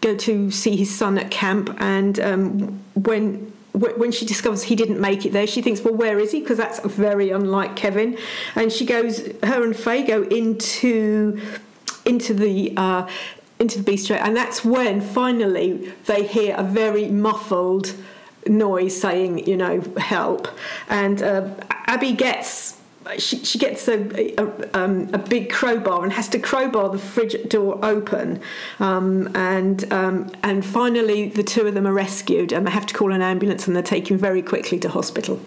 go 0.00 0.16
to 0.16 0.50
see 0.50 0.76
his 0.76 0.96
son 0.96 1.18
at 1.18 1.30
camp, 1.30 1.74
and 1.78 2.20
um, 2.20 2.82
when 2.94 3.52
when 3.72 4.12
she 4.12 4.24
discovers 4.24 4.62
he 4.62 4.76
didn't 4.76 5.00
make 5.00 5.26
it 5.26 5.32
there, 5.32 5.46
she 5.46 5.60
thinks, 5.60 5.80
"Well, 5.80 5.94
where 5.94 6.20
is 6.20 6.30
he?" 6.30 6.40
Because 6.40 6.56
that's 6.56 6.78
very 6.80 7.30
unlike 7.30 7.74
Kevin. 7.74 8.16
And 8.54 8.70
she 8.72 8.86
goes, 8.86 9.26
her 9.42 9.64
and 9.64 9.76
Faye 9.76 10.04
go 10.04 10.22
into 10.22 11.40
into 12.06 12.32
the. 12.32 12.72
Uh, 12.76 13.08
into 13.58 13.80
the 13.80 13.92
bistro, 13.92 14.16
and 14.16 14.36
that's 14.36 14.64
when 14.64 15.00
finally 15.00 15.92
they 16.06 16.26
hear 16.26 16.52
a 16.58 16.64
very 16.64 17.06
muffled 17.06 17.94
noise 18.48 19.00
saying, 19.00 19.46
you 19.46 19.56
know, 19.56 19.80
help. 19.98 20.48
And 20.88 21.22
uh, 21.22 21.48
Abby 21.86 22.10
gets 22.10 22.81
she, 23.18 23.44
she 23.44 23.58
gets 23.58 23.88
a, 23.88 24.34
a, 24.38 24.78
um, 24.78 25.08
a 25.12 25.18
big 25.18 25.50
crowbar 25.50 26.02
and 26.04 26.12
has 26.12 26.28
to 26.28 26.38
crowbar 26.38 26.88
the 26.90 26.98
fridge 26.98 27.36
door 27.48 27.78
open. 27.84 28.40
Um, 28.78 29.34
and 29.36 29.90
um, 29.92 30.30
and 30.42 30.64
finally, 30.64 31.28
the 31.28 31.42
two 31.42 31.66
of 31.66 31.74
them 31.74 31.86
are 31.86 31.92
rescued, 31.92 32.52
and 32.52 32.66
they 32.66 32.70
have 32.70 32.86
to 32.86 32.94
call 32.94 33.12
an 33.12 33.22
ambulance, 33.22 33.66
and 33.66 33.74
they're 33.74 33.82
taken 33.82 34.16
very 34.16 34.42
quickly 34.42 34.78
to 34.80 34.88
hospital. 34.88 35.40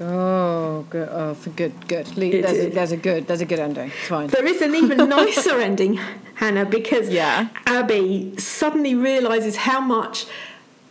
Oh, 0.00 0.86
good. 0.90 1.08
Oh, 1.10 1.34
for 1.34 1.50
good, 1.50 1.88
good. 1.88 2.06
There's 2.06 2.58
a, 2.58 2.70
there's 2.70 2.92
a 2.92 2.96
good. 2.96 3.26
There's 3.26 3.40
a 3.40 3.46
good 3.46 3.58
ending. 3.58 3.88
It's 3.88 4.08
fine. 4.08 4.28
There 4.28 4.46
is 4.46 4.60
an 4.60 4.74
even 4.74 5.08
nicer 5.08 5.58
ending, 5.58 5.98
Hannah, 6.34 6.66
because 6.66 7.08
Yeah. 7.08 7.48
Abby 7.66 8.34
suddenly 8.36 8.94
realizes 8.94 9.56
how 9.56 9.80
much 9.80 10.26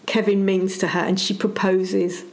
Kevin 0.08 0.44
means 0.44 0.78
to 0.80 0.88
her, 0.90 1.02
and 1.02 1.20
she 1.20 1.34
proposes. 1.34 2.24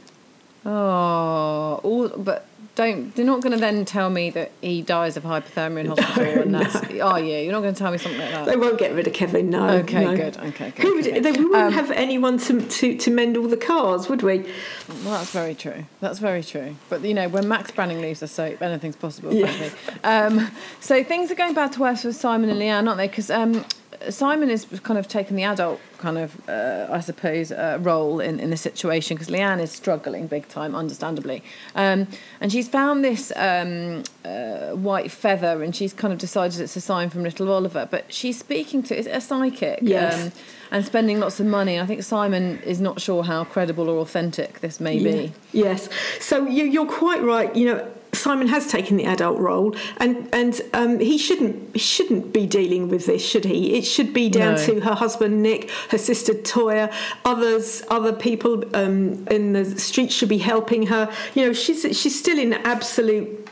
Oh, 0.65 1.79
all, 1.83 2.07
but 2.17 2.47
don't. 2.75 3.15
They're 3.15 3.25
not 3.25 3.41
going 3.41 3.53
to 3.53 3.59
then 3.59 3.85
tell 3.85 4.09
me 4.09 4.29
that 4.31 4.51
he 4.61 4.81
dies 4.81 5.15
of 5.17 5.23
hypothermia 5.23 5.81
in 5.81 5.85
hospital. 5.87 6.41
and 6.41 6.55
that's, 6.55 6.75
Are 6.99 7.19
you? 7.19 7.37
You're 7.37 7.51
not 7.51 7.61
going 7.61 7.73
to 7.73 7.79
tell 7.79 7.91
me 7.91 7.97
something 7.97 8.19
like 8.19 8.31
that. 8.31 8.45
They 8.45 8.55
won't 8.57 8.79
get 8.79 8.93
rid 8.93 9.07
of 9.07 9.13
Kevin. 9.13 9.49
No. 9.49 9.67
Okay, 9.69 10.05
no. 10.05 10.15
good. 10.15 10.37
Okay, 10.37 10.71
good. 10.71 10.81
Who 10.83 10.95
would, 10.95 11.07
okay. 11.07 11.19
they, 11.19 11.31
we 11.31 11.45
wouldn't 11.45 11.67
Um, 11.67 11.73
have 11.73 11.91
anyone 11.91 12.37
to, 12.39 12.61
to, 12.61 12.97
to 12.97 13.11
mend 13.11 13.37
all 13.37 13.47
the 13.47 13.57
cars, 13.57 14.09
would 14.09 14.23
we? 14.23 14.39
Well, 14.87 15.11
that's 15.11 15.31
very 15.31 15.55
true. 15.55 15.85
That's 16.01 16.19
very 16.19 16.43
true. 16.43 16.75
But 16.89 17.01
you 17.03 17.13
know, 17.13 17.29
when 17.29 17.47
Max 17.47 17.71
Branning 17.71 18.01
leaves 18.01 18.19
the 18.21 18.27
soap, 18.27 18.61
anything's 18.61 18.95
possible. 18.95 19.33
Yeah. 19.33 19.69
Um, 20.03 20.49
so 20.79 21.03
things 21.03 21.31
are 21.31 21.35
going 21.35 21.53
bad 21.53 21.73
to 21.73 21.79
worse 21.81 22.03
with 22.03 22.15
Simon 22.15 22.49
and 22.49 22.59
Leanne, 22.59 22.87
aren't 22.87 22.97
they? 22.97 23.07
Because 23.07 23.29
um, 23.29 23.65
Simon 24.09 24.49
is 24.49 24.65
kind 24.83 24.97
of 24.97 25.07
taking 25.07 25.35
the 25.35 25.43
adult 25.43 25.79
kind 25.97 26.17
of, 26.17 26.49
uh, 26.49 26.87
I 26.91 26.99
suppose, 26.99 27.51
uh, 27.51 27.77
role 27.81 28.19
in, 28.19 28.39
in 28.39 28.49
the 28.49 28.57
situation 28.57 29.15
because 29.15 29.33
Leanne 29.33 29.61
is 29.61 29.71
struggling 29.71 30.27
big 30.27 30.47
time, 30.47 30.75
understandably. 30.75 31.43
Um, 31.75 32.07
and 32.41 32.51
she's 32.51 32.67
found 32.67 33.03
this 33.03 33.31
um, 33.35 34.03
uh, 34.25 34.71
white 34.71 35.11
feather 35.11 35.63
and 35.63 35.75
she's 35.75 35.93
kind 35.93 36.11
of 36.13 36.19
decided 36.19 36.59
it's 36.59 36.75
a 36.75 36.81
sign 36.81 37.09
from 37.09 37.23
little 37.23 37.51
Oliver. 37.51 37.87
But 37.89 38.11
she's 38.13 38.37
speaking 38.37 38.83
to, 38.83 38.97
is 38.97 39.07
it 39.07 39.15
a 39.15 39.21
psychic? 39.21 39.79
Yes. 39.81 40.25
Um, 40.25 40.31
and 40.71 40.83
spending 40.83 41.19
lots 41.19 41.39
of 41.39 41.45
money. 41.45 41.79
I 41.79 41.85
think 41.85 42.01
Simon 42.01 42.59
is 42.63 42.81
not 42.81 42.99
sure 42.99 43.23
how 43.23 43.43
credible 43.43 43.89
or 43.89 43.99
authentic 43.99 44.59
this 44.61 44.79
may 44.79 44.97
be. 45.01 45.31
Yes. 45.51 45.87
So 46.19 46.47
you, 46.47 46.63
you're 46.65 46.87
quite 46.87 47.21
right. 47.21 47.55
You 47.55 47.65
know, 47.67 47.91
Simon 48.13 48.47
has 48.47 48.67
taken 48.67 48.97
the 48.97 49.05
adult 49.05 49.39
role, 49.39 49.75
and 49.97 50.27
and 50.33 50.61
um, 50.73 50.99
he 50.99 51.17
shouldn't 51.17 51.79
shouldn't 51.79 52.31
be 52.33 52.45
dealing 52.45 52.87
with 52.89 53.05
this, 53.05 53.25
should 53.25 53.45
he? 53.45 53.75
It 53.75 53.83
should 53.85 54.13
be 54.13 54.29
down 54.29 54.55
No. 54.55 54.65
to 54.65 54.79
her 54.81 54.93
husband 54.95 55.41
Nick, 55.41 55.69
her 55.89 55.97
sister 55.97 56.33
Toyah, 56.33 56.93
others 57.25 57.83
other 57.89 58.13
people 58.13 58.63
um, 58.75 59.27
in 59.29 59.53
the 59.53 59.65
street 59.79 60.11
should 60.11 60.29
be 60.29 60.37
helping 60.37 60.87
her. 60.87 61.11
You 61.33 61.47
know, 61.47 61.53
she's 61.53 61.81
she's 61.99 62.17
still 62.17 62.37
in 62.39 62.53
absolute 62.53 63.49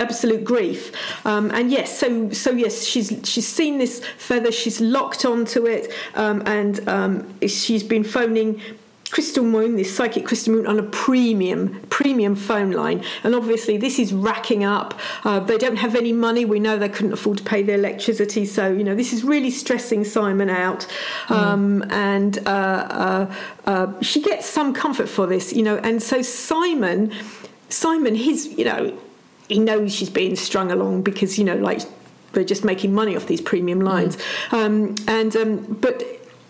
absolute 0.00 0.42
grief 0.42 0.92
um, 1.24 1.52
and 1.52 1.70
yes 1.70 2.00
so 2.00 2.28
so 2.32 2.50
yes 2.50 2.84
she's 2.84 3.12
she's 3.22 3.46
seen 3.46 3.78
this 3.78 4.04
feather 4.18 4.50
she's 4.50 4.80
locked 4.80 5.24
onto 5.24 5.66
it 5.66 5.92
um, 6.16 6.42
and 6.46 6.86
um, 6.88 7.32
she's 7.46 7.84
been 7.84 8.02
phoning 8.02 8.60
Crystal 9.14 9.44
Moon, 9.44 9.76
this 9.76 9.94
psychic 9.94 10.26
Crystal 10.26 10.52
Moon, 10.52 10.66
on 10.66 10.76
a 10.76 10.82
premium 10.82 11.80
premium 11.88 12.34
phone 12.34 12.72
line, 12.72 13.04
and 13.22 13.32
obviously 13.32 13.76
this 13.76 14.00
is 14.00 14.12
racking 14.12 14.64
up. 14.64 14.98
Uh, 15.22 15.38
they 15.38 15.56
don't 15.56 15.76
have 15.76 15.94
any 15.94 16.12
money. 16.12 16.44
We 16.44 16.58
know 16.58 16.76
they 16.80 16.88
couldn't 16.88 17.12
afford 17.12 17.38
to 17.38 17.44
pay 17.44 17.62
their 17.62 17.76
electricity, 17.76 18.44
so 18.44 18.72
you 18.72 18.82
know 18.82 18.96
this 18.96 19.12
is 19.12 19.22
really 19.22 19.52
stressing 19.52 20.02
Simon 20.02 20.50
out. 20.50 20.88
Um, 21.28 21.84
and 21.90 22.38
uh, 22.38 22.50
uh, 22.50 23.34
uh, 23.66 24.00
she 24.00 24.20
gets 24.20 24.46
some 24.46 24.74
comfort 24.74 25.08
for 25.08 25.28
this, 25.28 25.52
you 25.52 25.62
know. 25.62 25.76
And 25.76 26.02
so 26.02 26.20
Simon, 26.20 27.12
Simon, 27.68 28.16
his 28.16 28.46
you 28.58 28.64
know 28.64 28.98
he 29.48 29.60
knows 29.60 29.94
she's 29.94 30.10
being 30.10 30.34
strung 30.34 30.72
along 30.72 31.02
because 31.02 31.38
you 31.38 31.44
know 31.44 31.54
like 31.54 31.82
they're 32.32 32.42
just 32.42 32.64
making 32.64 32.92
money 32.92 33.14
off 33.14 33.26
these 33.26 33.40
premium 33.40 33.78
lines 33.78 34.18
um, 34.50 34.96
and 35.06 35.36
um, 35.36 35.58
but 35.80 36.02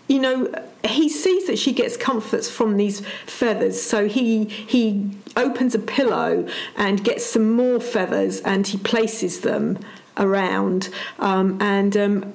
you 0.07 0.19
know 0.19 0.51
he 0.83 1.09
sees 1.09 1.47
that 1.47 1.57
she 1.57 1.71
gets 1.71 1.97
comforts 1.97 2.49
from 2.49 2.77
these 2.77 3.01
feathers 3.25 3.81
so 3.81 4.07
he 4.07 4.45
he 4.45 5.09
opens 5.35 5.75
a 5.75 5.79
pillow 5.79 6.47
and 6.77 7.03
gets 7.03 7.25
some 7.25 7.53
more 7.53 7.79
feathers 7.79 8.39
and 8.41 8.67
he 8.67 8.77
places 8.77 9.41
them 9.41 9.77
around 10.17 10.89
um, 11.19 11.57
and 11.61 11.97
um, 11.97 12.33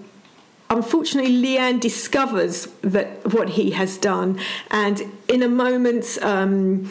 unfortunately 0.69 1.33
leanne 1.33 1.81
discovers 1.81 2.67
that 2.83 3.09
what 3.33 3.51
he 3.51 3.71
has 3.71 3.97
done 3.97 4.39
and 4.71 5.03
in 5.29 5.43
a 5.43 5.49
moment 5.49 6.19
um, 6.23 6.89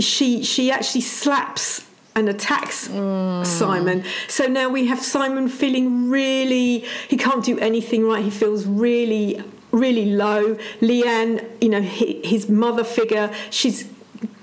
she 0.00 0.42
she 0.42 0.70
actually 0.70 1.00
slaps 1.00 1.86
and 2.16 2.28
attacks 2.28 2.88
Simon. 2.88 4.04
So 4.26 4.46
now 4.46 4.68
we 4.68 4.86
have 4.86 5.00
Simon 5.00 5.48
feeling 5.48 6.10
really 6.10 6.84
he 7.08 7.16
can't 7.16 7.44
do 7.44 7.56
anything 7.60 8.04
right. 8.04 8.22
He 8.22 8.30
feels 8.30 8.66
really 8.66 9.42
really 9.72 10.06
low. 10.06 10.56
Leanne, 10.80 11.44
you 11.60 11.68
know, 11.68 11.82
hi- 11.82 12.20
his 12.24 12.48
mother 12.48 12.84
figure, 12.84 13.32
she's 13.50 13.90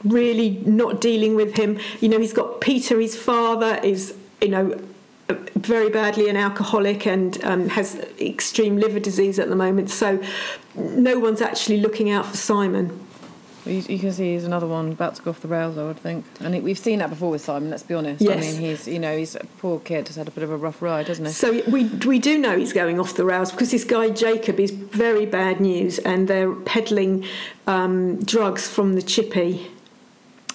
really 0.04 0.52
not 0.66 1.02
dealing 1.02 1.36
with 1.36 1.56
him. 1.56 1.80
You 2.00 2.10
know, 2.10 2.20
he's 2.20 2.34
got 2.34 2.62
Peter, 2.62 3.00
his 3.00 3.16
father 3.16 3.80
is, 3.84 4.16
you 4.42 4.50
know, 4.50 4.80
very 5.56 5.90
badly 5.90 6.30
an 6.30 6.38
alcoholic 6.38 7.06
and 7.06 7.44
um, 7.44 7.70
has 7.70 7.96
extreme 8.20 8.78
liver 8.78 9.00
disease 9.00 9.40
at 9.40 9.50
the 9.50 9.56
moment. 9.56 9.90
So 9.90 10.24
no 10.76 11.20
one's 11.20 11.42
actually 11.42 11.82
looking 11.82 12.10
out 12.10 12.26
for 12.26 12.38
Simon. 12.38 13.07
Well, 13.68 13.76
You, 13.76 13.84
you 13.96 14.00
can 14.00 14.12
see 14.14 14.34
he's 14.34 14.46
another 14.46 14.68
one 14.68 14.92
about 14.92 15.16
to 15.16 15.22
go 15.22 15.32
off 15.32 15.42
the 15.42 15.48
rails, 15.48 15.78
I 15.78 15.84
would 15.84 15.98
think. 16.00 16.26
And 16.40 16.56
it, 16.56 16.64
we've 16.64 16.78
seen 16.80 17.00
that 17.00 17.10
before 17.10 17.32
with 17.32 17.42
Simon. 17.42 17.70
Let's 17.70 17.84
be 17.84 17.94
honest. 17.94 18.22
Yes. 18.22 18.38
I 18.38 18.40
mean, 18.52 18.60
he's 18.62 18.88
you 18.88 19.00
know 19.00 19.16
he's 19.18 19.36
a 19.36 19.46
poor 19.60 19.80
kid. 19.80 20.08
Has 20.08 20.16
had 20.16 20.28
a 20.28 20.32
bit 20.32 20.44
of 20.44 20.52
a 20.52 20.58
rough 20.58 20.82
ride, 20.82 21.08
hasn't 21.08 21.28
he? 21.28 21.34
So 21.34 21.62
we 21.70 21.86
we 22.06 22.20
do 22.20 22.38
know 22.38 22.58
he's 22.58 22.74
going 22.74 23.00
off 23.00 23.16
the 23.16 23.26
rails 23.26 23.52
because 23.52 23.72
this 23.72 23.84
guy 23.84 24.10
Jacob 24.10 24.60
is 24.60 24.72
very 24.72 25.26
bad 25.26 25.60
news, 25.60 26.00
and 26.00 26.28
they're 26.28 26.54
peddling 26.54 27.26
um, 27.68 28.24
drugs 28.24 28.68
from 28.68 28.94
the 28.96 29.02
chippy. 29.02 29.70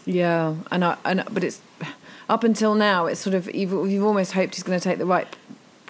Yeah, 0.04 0.56
and 0.70 0.84
I 0.84 0.96
and 1.04 1.22
but 1.30 1.44
it's 1.44 1.60
up 2.28 2.44
until 2.44 2.74
now. 2.74 3.06
It's 3.06 3.20
sort 3.20 3.34
of 3.34 3.54
you've, 3.54 3.72
you've 3.90 4.04
almost 4.04 4.32
hoped 4.32 4.54
he's 4.56 4.64
going 4.64 4.78
to 4.78 4.82
take 4.82 4.98
the 4.98 5.06
right 5.06 5.28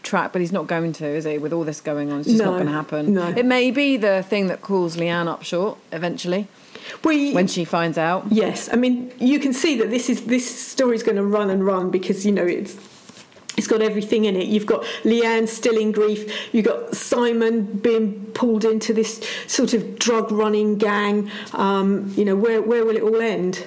track, 0.02 0.32
but 0.32 0.40
he's 0.40 0.50
not 0.52 0.66
going 0.66 0.92
to, 0.94 1.06
is 1.06 1.24
he? 1.24 1.38
With 1.38 1.52
all 1.52 1.62
this 1.64 1.80
going 1.80 2.10
on, 2.10 2.20
it's 2.20 2.28
just 2.28 2.38
No, 2.40 2.46
not 2.50 2.54
going 2.54 2.66
to 2.66 2.72
happen. 2.72 3.14
no. 3.14 3.28
It 3.28 3.46
may 3.46 3.70
be 3.70 3.96
the 3.96 4.22
thing 4.24 4.48
that 4.48 4.60
calls 4.60 4.96
Leanne 4.96 5.28
up 5.28 5.44
short 5.44 5.78
eventually 5.92 6.48
We 7.04 7.32
when 7.32 7.46
she 7.46 7.64
finds 7.64 7.98
out. 7.98 8.26
yes, 8.30 8.68
I 8.72 8.76
mean 8.76 9.12
you 9.18 9.38
can 9.38 9.52
see 9.52 9.78
that 9.78 9.90
this 9.90 10.08
is 10.08 10.26
this 10.26 10.44
story's 10.72 11.02
going 11.02 11.16
to 11.16 11.24
run 11.24 11.50
and 11.50 11.64
run 11.64 11.90
because 11.90 12.24
you 12.26 12.32
know 12.32 12.46
it's. 12.46 12.76
It's 13.54 13.66
got 13.66 13.82
everything 13.82 14.24
in 14.24 14.34
it. 14.34 14.46
You've 14.46 14.64
got 14.64 14.82
Leanne 15.04 15.46
still 15.46 15.76
in 15.76 15.92
grief. 15.92 16.54
You've 16.54 16.64
got 16.64 16.96
Simon 16.96 17.64
being 17.64 18.24
pulled 18.32 18.64
into 18.64 18.94
this 18.94 19.22
sort 19.46 19.74
of 19.74 19.98
drug 19.98 20.32
running 20.32 20.78
gang. 20.78 21.30
Um, 21.52 22.10
you 22.16 22.24
know, 22.24 22.34
where, 22.34 22.62
where 22.62 22.86
will 22.86 22.96
it 22.96 23.02
all 23.02 23.20
end? 23.20 23.66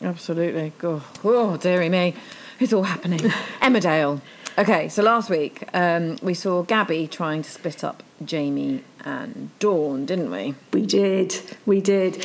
Absolutely. 0.00 0.72
Oh, 0.82 1.04
oh 1.22 1.58
dearie 1.58 1.90
me. 1.90 2.14
It's 2.58 2.72
all 2.72 2.84
happening. 2.84 3.18
Emmerdale. 3.60 4.22
Okay, 4.58 4.88
so 4.88 5.02
last 5.02 5.30
week 5.30 5.68
um, 5.72 6.16
we 6.22 6.34
saw 6.34 6.62
Gabby 6.62 7.06
trying 7.06 7.42
to 7.42 7.50
split 7.50 7.84
up 7.84 8.02
Jamie 8.24 8.82
and 9.04 9.50
Dawn, 9.58 10.06
didn't 10.06 10.30
we? 10.30 10.54
We 10.72 10.86
did, 10.86 11.40
we 11.66 11.80
did. 11.80 12.24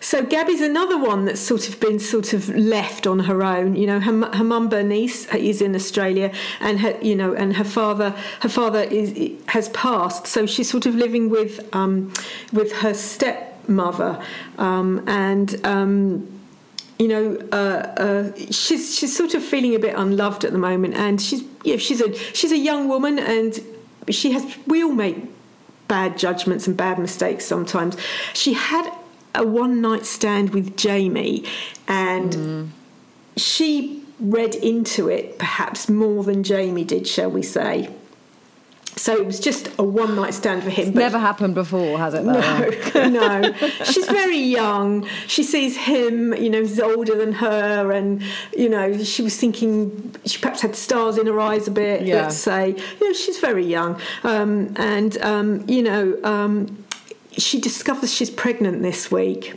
So 0.00 0.24
Gabby's 0.24 0.60
another 0.60 0.98
one 0.98 1.24
that's 1.24 1.40
sort 1.40 1.68
of 1.68 1.80
been 1.80 1.98
sort 1.98 2.32
of 2.32 2.48
left 2.50 3.06
on 3.06 3.20
her 3.20 3.42
own. 3.42 3.74
You 3.76 3.86
know, 3.86 4.00
her, 4.00 4.36
her 4.36 4.44
mum 4.44 4.68
Bernice 4.68 5.26
is 5.34 5.60
in 5.60 5.74
Australia, 5.74 6.32
and 6.60 6.80
her 6.80 6.96
you 7.02 7.16
know, 7.16 7.34
and 7.34 7.56
her 7.56 7.64
father 7.64 8.10
her 8.40 8.48
father 8.48 8.82
is 8.82 9.32
has 9.48 9.68
passed, 9.70 10.26
so 10.26 10.46
she's 10.46 10.70
sort 10.70 10.86
of 10.86 10.94
living 10.94 11.28
with 11.28 11.68
um, 11.74 12.12
with 12.52 12.72
her 12.76 12.94
stepmother, 12.94 14.22
um, 14.58 15.02
and. 15.06 15.64
Um, 15.66 16.32
you 16.98 17.08
know, 17.08 17.36
uh, 17.52 17.56
uh, 17.56 18.32
she's 18.50 18.96
she's 18.96 19.14
sort 19.14 19.34
of 19.34 19.44
feeling 19.44 19.74
a 19.74 19.78
bit 19.78 19.94
unloved 19.98 20.46
at 20.46 20.52
the 20.52 20.58
moment, 20.58 20.94
and 20.94 21.20
she's 21.20 21.44
yeah, 21.62 21.76
she's 21.76 22.00
a 22.00 22.14
she's 22.32 22.52
a 22.52 22.56
young 22.56 22.88
woman, 22.88 23.18
and 23.18 23.60
she 24.08 24.32
has. 24.32 24.56
We 24.66 24.82
all 24.82 24.92
make 24.92 25.18
bad 25.88 26.18
judgments 26.18 26.66
and 26.66 26.76
bad 26.76 26.98
mistakes 26.98 27.44
sometimes. 27.44 27.96
She 28.34 28.54
had 28.54 28.90
a 29.34 29.46
one 29.46 29.80
night 29.80 30.06
stand 30.06 30.50
with 30.50 30.76
Jamie, 30.76 31.44
and 31.86 32.72
she 33.36 34.02
read 34.18 34.54
into 34.54 35.08
it 35.08 35.38
perhaps 35.38 35.88
more 35.88 36.24
than 36.24 36.42
Jamie 36.42 36.84
did, 36.84 37.06
shall 37.06 37.30
we 37.30 37.42
say? 37.42 37.90
So 38.98 39.14
it 39.14 39.26
was 39.26 39.40
just 39.40 39.68
a 39.78 39.82
one 39.84 40.16
night 40.16 40.32
stand 40.32 40.62
for 40.62 40.70
him. 40.70 40.92
but- 40.92 41.00
Never 41.00 41.18
happened 41.18 41.54
before, 41.54 41.98
has 41.98 42.14
it? 42.14 42.24
no, 42.24 42.32
no. 43.08 43.52
She's 43.84 44.06
very 44.08 44.38
young. 44.38 45.06
She 45.26 45.42
sees 45.42 45.76
him, 45.76 46.32
you 46.34 46.48
know, 46.48 46.62
he's 46.62 46.80
older 46.80 47.14
than 47.14 47.32
her, 47.34 47.92
and 47.92 48.22
you 48.56 48.70
know, 48.70 48.96
she 49.04 49.20
was 49.22 49.36
thinking 49.36 50.14
she 50.24 50.38
perhaps 50.38 50.62
had 50.62 50.74
stars 50.74 51.18
in 51.18 51.26
her 51.26 51.38
eyes 51.38 51.68
a 51.68 51.70
bit. 51.70 52.02
Yeah. 52.06 52.22
Let's 52.22 52.36
say, 52.38 52.70
you 53.00 53.06
know, 53.06 53.12
she's 53.12 53.38
very 53.38 53.66
young, 53.66 54.00
um, 54.24 54.72
and 54.76 55.18
um, 55.22 55.68
you 55.68 55.82
know, 55.82 56.18
um, 56.24 56.82
she 57.32 57.60
discovers 57.60 58.12
she's 58.14 58.30
pregnant 58.30 58.80
this 58.82 59.10
week. 59.10 59.54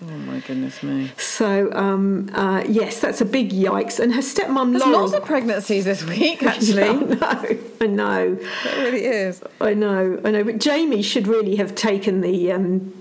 Oh 0.00 0.06
my 0.06 0.38
goodness 0.40 0.82
me. 0.82 1.10
So 1.16 1.72
um, 1.72 2.30
uh, 2.32 2.62
yes, 2.68 3.00
that's 3.00 3.20
a 3.20 3.24
big 3.24 3.50
yikes. 3.50 3.98
And 3.98 4.14
her 4.14 4.20
stepmom 4.20 4.70
There's 4.70 4.84
Laurel. 4.84 5.00
lots 5.00 5.12
of 5.12 5.24
pregnancies 5.24 5.84
this 5.84 6.04
week, 6.04 6.42
actually. 6.44 6.82
I 6.84 6.92
know, 6.92 7.58
I 7.80 7.86
know. 7.86 8.38
It 8.64 8.76
really 8.78 9.04
is. 9.04 9.42
I 9.60 9.74
know, 9.74 10.20
I 10.24 10.30
know, 10.30 10.44
but 10.44 10.58
Jamie 10.58 11.02
should 11.02 11.26
really 11.26 11.56
have 11.56 11.74
taken 11.74 12.20
the 12.20 12.52
um, 12.52 12.92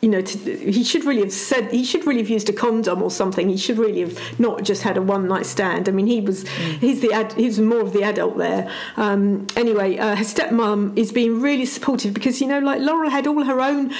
you 0.00 0.08
know, 0.08 0.22
to, 0.22 0.56
he 0.56 0.82
should 0.82 1.04
really 1.04 1.20
have 1.20 1.32
said 1.32 1.70
he 1.70 1.84
should 1.84 2.06
really 2.06 2.20
have 2.20 2.30
used 2.30 2.48
a 2.48 2.52
condom 2.52 3.02
or 3.02 3.10
something. 3.10 3.48
He 3.48 3.56
should 3.58 3.78
really 3.78 4.00
have 4.00 4.18
not 4.40 4.62
just 4.62 4.82
had 4.82 4.96
a 4.96 5.02
one 5.02 5.28
night 5.28 5.44
stand. 5.44 5.88
I 5.88 5.92
mean, 5.92 6.06
he 6.06 6.20
was 6.20 6.44
mm. 6.44 6.78
he's 6.78 7.00
the 7.00 7.12
ad, 7.12 7.34
he's 7.34 7.60
more 7.60 7.80
of 7.80 7.92
the 7.92 8.02
adult 8.02 8.38
there. 8.38 8.70
Um, 8.96 9.46
anyway, 9.56 9.98
uh, 9.98 10.16
her 10.16 10.24
stepmom 10.24 10.96
is 10.96 11.12
being 11.12 11.42
really 11.42 11.66
supportive 11.66 12.14
because 12.14 12.40
you 12.40 12.46
know, 12.46 12.60
like 12.60 12.80
Laurel 12.80 13.10
had 13.10 13.26
all 13.26 13.44
her 13.44 13.60
own 13.60 13.92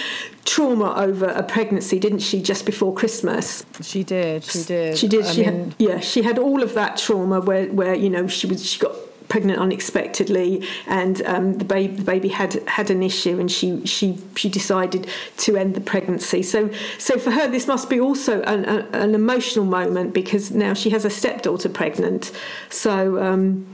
trauma 0.47 0.95
over 0.97 1.27
a 1.27 1.43
pregnancy, 1.43 1.99
didn't 1.99 2.21
she? 2.21 2.41
Just 2.41 2.65
before 2.65 2.95
Christmas, 2.95 3.67
she 3.83 4.03
did. 4.03 4.43
She 4.45 4.65
did. 4.65 4.97
She 4.97 5.07
did. 5.07 5.27
I 5.27 5.33
she 5.33 5.43
mean... 5.43 5.65
had 5.65 5.75
yeah. 5.79 6.01
She 6.01 6.23
had 6.23 6.39
all 6.39 6.63
of 6.63 6.73
that 6.75 6.97
trauma 6.97 7.41
where 7.41 7.67
where 7.67 7.95
you 7.95 8.09
know 8.09 8.27
she 8.27 8.47
was 8.47 8.65
she 8.65 8.81
got 8.81 8.95
pregnant 9.31 9.59
unexpectedly, 9.59 10.67
and 10.87 11.23
um, 11.23 11.57
the 11.57 11.65
baby 11.65 11.97
the 11.97 12.05
baby 12.05 12.29
had 12.29 12.55
had 12.69 12.91
an 12.91 13.03
issue, 13.03 13.41
and 13.41 13.51
she 13.51 13.87
she 13.87 14.19
she 14.37 14.51
decided 14.51 15.09
to 15.39 15.57
end 15.57 15.75
the 15.75 15.81
pregnancy. 15.81 16.43
So 16.43 16.69
so 16.99 17.19
for 17.19 17.31
her, 17.31 17.49
this 17.49 17.67
must 17.67 17.89
be 17.89 17.99
also 17.99 18.43
an, 18.43 18.67
a, 18.67 18.87
an 18.93 19.15
emotional 19.15 19.65
moment 19.65 20.13
because 20.13 20.51
now 20.51 20.75
she 20.75 20.91
has 20.91 21.07
a 21.07 21.11
stepdaughter 21.11 21.71
pregnant. 21.71 22.31
So. 22.69 23.23
Um, 23.23 23.67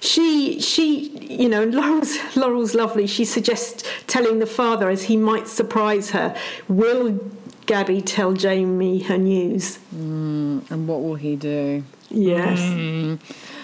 she 0.00 0.60
she 0.60 1.08
you 1.26 1.48
know 1.48 1.64
Laurel's 1.64 2.16
Laurel's 2.36 2.72
lovely. 2.72 3.08
She 3.08 3.24
suggests 3.24 3.82
telling 4.06 4.38
the 4.38 4.46
father 4.46 4.88
as 4.88 5.02
he 5.02 5.16
might 5.16 5.48
surprise 5.48 6.10
her. 6.10 6.36
Will 6.68 7.18
Gabby 7.66 8.00
tell 8.00 8.32
Jamie 8.32 9.02
her 9.02 9.18
news? 9.18 9.80
Mm, 9.92 10.70
and 10.70 10.86
what 10.86 11.02
will 11.02 11.16
he 11.16 11.34
do? 11.34 11.82
Yes. 12.10 12.60
Mm. 12.60 13.18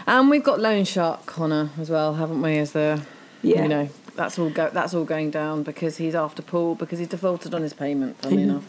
And 0.06 0.28
we've 0.28 0.44
got 0.44 0.60
Loan 0.60 0.84
Shark 0.84 1.26
Connor 1.26 1.70
as 1.78 1.88
well, 1.90 2.14
haven't 2.14 2.42
we? 2.42 2.58
As 2.58 2.72
the 2.72 3.04
yeah. 3.42 3.62
you 3.62 3.68
know 3.68 3.88
that's 4.16 4.38
all 4.38 4.50
go 4.50 4.70
that's 4.70 4.94
all 4.94 5.04
going 5.04 5.30
down 5.30 5.62
because 5.62 5.96
he's 5.96 6.14
after 6.14 6.42
Paul 6.42 6.74
because 6.74 6.98
he's 6.98 7.08
defaulted 7.08 7.54
on 7.54 7.62
his 7.62 7.72
payment. 7.72 8.20
Funny 8.20 8.42
enough. 8.48 8.64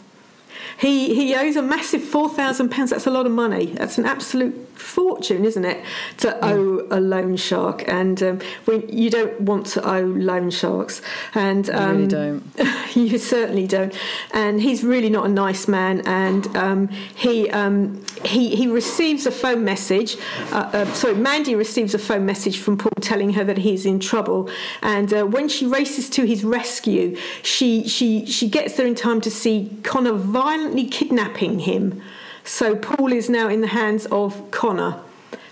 He 0.78 1.14
he 1.14 1.34
owes 1.34 1.56
a 1.56 1.62
massive 1.62 2.02
four 2.02 2.28
thousand 2.28 2.70
pounds. 2.70 2.90
That's 2.90 3.06
a 3.06 3.10
lot 3.10 3.26
of 3.26 3.32
money. 3.32 3.66
That's 3.66 3.98
an 3.98 4.06
absolute 4.06 4.66
fortune, 4.78 5.44
isn't 5.44 5.64
it, 5.64 5.84
to 6.18 6.28
mm. 6.28 6.38
owe 6.42 6.86
a 6.90 7.00
loan 7.00 7.36
shark? 7.36 7.84
And 7.88 8.22
um, 8.22 8.40
we, 8.66 8.84
you 8.86 9.10
don't 9.10 9.40
want 9.40 9.66
to 9.66 9.88
owe 9.88 10.04
loan 10.04 10.50
sharks. 10.50 11.02
And 11.34 11.68
um, 11.70 11.80
you 11.80 11.94
really 11.94 12.06
don't. 12.06 12.96
you 12.96 13.18
certainly 13.18 13.66
don't. 13.66 13.94
And 14.32 14.60
he's 14.60 14.84
really 14.84 15.10
not 15.10 15.26
a 15.26 15.28
nice 15.28 15.68
man. 15.68 16.02
And 16.06 16.54
um, 16.56 16.88
he 16.88 17.50
um, 17.50 18.04
he 18.24 18.54
he 18.54 18.66
receives 18.66 19.26
a 19.26 19.30
phone 19.30 19.64
message. 19.64 20.16
Uh, 20.52 20.70
uh, 20.72 20.92
sorry, 20.92 21.14
Mandy 21.14 21.54
receives 21.54 21.94
a 21.94 21.98
phone 21.98 22.26
message 22.26 22.58
from 22.58 22.78
Paul 22.78 22.92
telling 23.00 23.32
her 23.34 23.44
that 23.44 23.58
he's 23.58 23.86
in 23.86 24.00
trouble. 24.00 24.50
And 24.82 25.12
uh, 25.12 25.24
when 25.24 25.48
she 25.48 25.66
races 25.66 26.08
to 26.10 26.24
his 26.24 26.44
rescue, 26.44 27.16
she 27.42 27.86
she 27.88 28.26
she 28.26 28.48
gets 28.48 28.76
there 28.76 28.86
in 28.86 28.94
time 28.94 29.20
to 29.22 29.30
see 29.30 29.76
Connor 29.82 30.12
violently 30.46 30.86
kidnapping 30.86 31.58
him. 31.58 32.00
So 32.44 32.76
Paul 32.76 33.12
is 33.12 33.28
now 33.28 33.48
in 33.48 33.62
the 33.62 33.72
hands 33.80 34.06
of 34.06 34.48
Connor. 34.52 35.00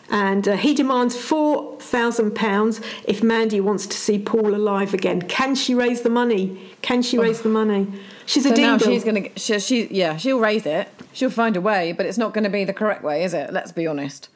And 0.08 0.46
uh, 0.46 0.56
he 0.56 0.72
demands 0.72 1.16
£4,000 1.16 2.84
if 3.04 3.20
Mandy 3.20 3.60
wants 3.60 3.88
to 3.88 3.96
see 3.96 4.20
Paul 4.20 4.54
alive 4.54 4.94
again. 4.94 5.22
Can 5.22 5.56
she 5.56 5.74
raise 5.74 6.02
the 6.02 6.10
money? 6.10 6.72
Can 6.82 7.02
she 7.02 7.18
raise 7.18 7.42
the 7.42 7.48
money? 7.48 7.88
She's 8.24 8.44
so 8.44 8.52
a 8.52 8.54
dingle. 8.54 8.86
now 8.86 8.92
she's 8.92 9.02
going 9.02 9.24
to, 9.24 9.38
she, 9.38 9.58
she, 9.58 9.86
yeah, 9.92 10.16
she'll 10.16 10.38
raise 10.38 10.64
it. 10.64 10.88
She'll 11.12 11.30
find 11.30 11.56
a 11.56 11.60
way, 11.60 11.90
but 11.90 12.06
it's 12.06 12.18
not 12.18 12.32
going 12.32 12.44
to 12.44 12.50
be 12.50 12.62
the 12.64 12.72
correct 12.72 13.02
way, 13.02 13.24
is 13.24 13.34
it? 13.34 13.52
Let's 13.52 13.72
be 13.72 13.88
honest 13.88 14.28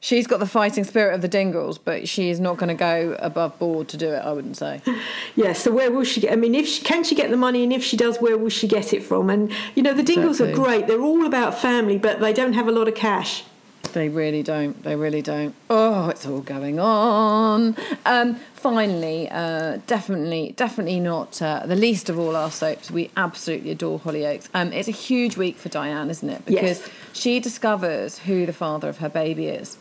she's 0.00 0.26
got 0.26 0.40
the 0.40 0.46
fighting 0.46 0.84
spirit 0.84 1.14
of 1.14 1.22
the 1.22 1.28
Dingles, 1.28 1.78
but 1.78 2.08
she's 2.08 2.40
not 2.40 2.56
going 2.56 2.68
to 2.68 2.74
go 2.74 3.16
above 3.18 3.58
board 3.58 3.88
to 3.88 3.96
do 3.96 4.12
it. 4.12 4.18
I 4.18 4.32
wouldn't 4.32 4.56
say. 4.56 4.82
yeah. 5.36 5.52
So 5.52 5.72
where 5.72 5.90
will 5.90 6.04
she 6.04 6.20
get? 6.20 6.32
I 6.32 6.36
mean, 6.36 6.54
if 6.54 6.66
she, 6.66 6.82
can 6.82 7.04
she 7.04 7.14
get 7.14 7.30
the 7.30 7.36
money, 7.36 7.62
and 7.62 7.72
if 7.72 7.82
she 7.82 7.96
does, 7.96 8.18
where 8.18 8.38
will 8.38 8.50
she 8.50 8.68
get 8.68 8.92
it 8.92 9.02
from? 9.02 9.30
And 9.30 9.52
you 9.74 9.82
know, 9.82 9.94
the 9.94 10.02
Dingles 10.02 10.40
exactly. 10.40 10.62
are 10.62 10.64
great. 10.64 10.86
They're 10.86 11.02
all 11.02 11.26
about 11.26 11.58
family, 11.58 11.98
but 11.98 12.20
they 12.20 12.32
don't 12.32 12.54
have 12.54 12.68
a 12.68 12.72
lot 12.72 12.88
of 12.88 12.94
cash. 12.94 13.44
They 13.92 14.08
really 14.08 14.42
don't. 14.42 14.82
They 14.82 14.94
really 14.94 15.22
don't. 15.22 15.54
Oh, 15.70 16.08
it's 16.08 16.26
all 16.26 16.40
going 16.40 16.78
on. 16.78 17.76
Um, 18.04 18.34
finally, 18.54 19.28
uh, 19.30 19.78
definitely, 19.86 20.52
definitely 20.56 21.00
not 21.00 21.40
uh, 21.40 21.64
the 21.64 21.76
least 21.76 22.10
of 22.10 22.18
all 22.18 22.36
our 22.36 22.50
soaps. 22.50 22.90
We 22.90 23.10
absolutely 23.16 23.70
adore 23.70 23.98
Hollyoaks. 23.98 24.48
Um, 24.52 24.72
it's 24.72 24.88
a 24.88 24.92
huge 24.92 25.36
week 25.36 25.56
for 25.56 25.68
Diane, 25.68 26.10
isn't 26.10 26.28
it? 26.28 26.44
Because 26.44 26.80
yes. 26.80 26.90
she 27.12 27.40
discovers 27.40 28.18
who 28.18 28.44
the 28.44 28.52
father 28.52 28.88
of 28.88 28.98
her 28.98 29.08
baby 29.08 29.46
is. 29.46 29.78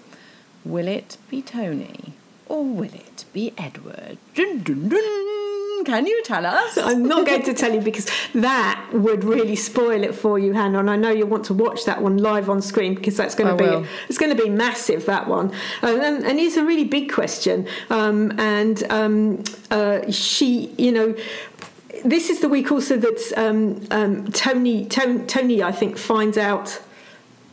Will 0.65 0.87
it 0.87 1.17
be 1.29 1.41
Tony 1.41 2.13
or 2.47 2.63
will 2.63 2.93
it 2.93 3.25
be 3.33 3.53
Edward? 3.57 4.17
Dun, 4.33 4.63
dun, 4.63 4.89
dun. 4.89 5.85
Can 5.85 6.07
you 6.07 6.23
tell 6.23 6.45
us? 6.45 6.77
I'm 6.77 7.05
not 7.05 7.27
going 7.27 7.43
to 7.43 7.53
tell 7.53 7.71
you 7.71 7.81
because 7.81 8.09
that 8.33 8.89
would 8.91 9.23
really 9.23 9.55
spoil 9.55 10.03
it 10.03 10.15
for 10.15 10.39
you, 10.39 10.53
Hannah. 10.53 10.79
And 10.79 10.89
I 10.89 10.95
know 10.95 11.11
you 11.11 11.27
want 11.27 11.45
to 11.45 11.53
watch 11.53 11.85
that 11.85 12.01
one 12.01 12.17
live 12.17 12.49
on 12.49 12.61
screen 12.61 12.95
because 12.95 13.15
that's 13.15 13.35
going 13.35 13.55
to 13.55 13.63
I 13.63 13.67
be 13.67 13.75
will. 13.75 13.85
it's 14.09 14.17
going 14.17 14.35
to 14.35 14.41
be 14.41 14.49
massive. 14.49 15.05
That 15.05 15.27
one, 15.27 15.51
uh, 15.83 15.99
and, 16.01 16.25
and 16.25 16.39
it's 16.39 16.57
a 16.57 16.65
really 16.65 16.85
big 16.85 17.13
question. 17.13 17.67
Um, 17.91 18.37
and 18.39 18.83
um, 18.89 19.43
uh, 19.69 20.09
she, 20.09 20.73
you 20.77 20.91
know 20.91 21.15
this 22.03 22.29
is 22.29 22.39
the 22.39 22.49
week 22.49 22.71
also 22.71 22.97
that 22.97 23.33
um, 23.37 23.85
um, 23.91 24.31
Tony, 24.31 24.85
Tony, 24.85 25.25
Tony, 25.25 25.63
I 25.63 25.71
think, 25.71 25.97
finds 25.97 26.37
out 26.37 26.81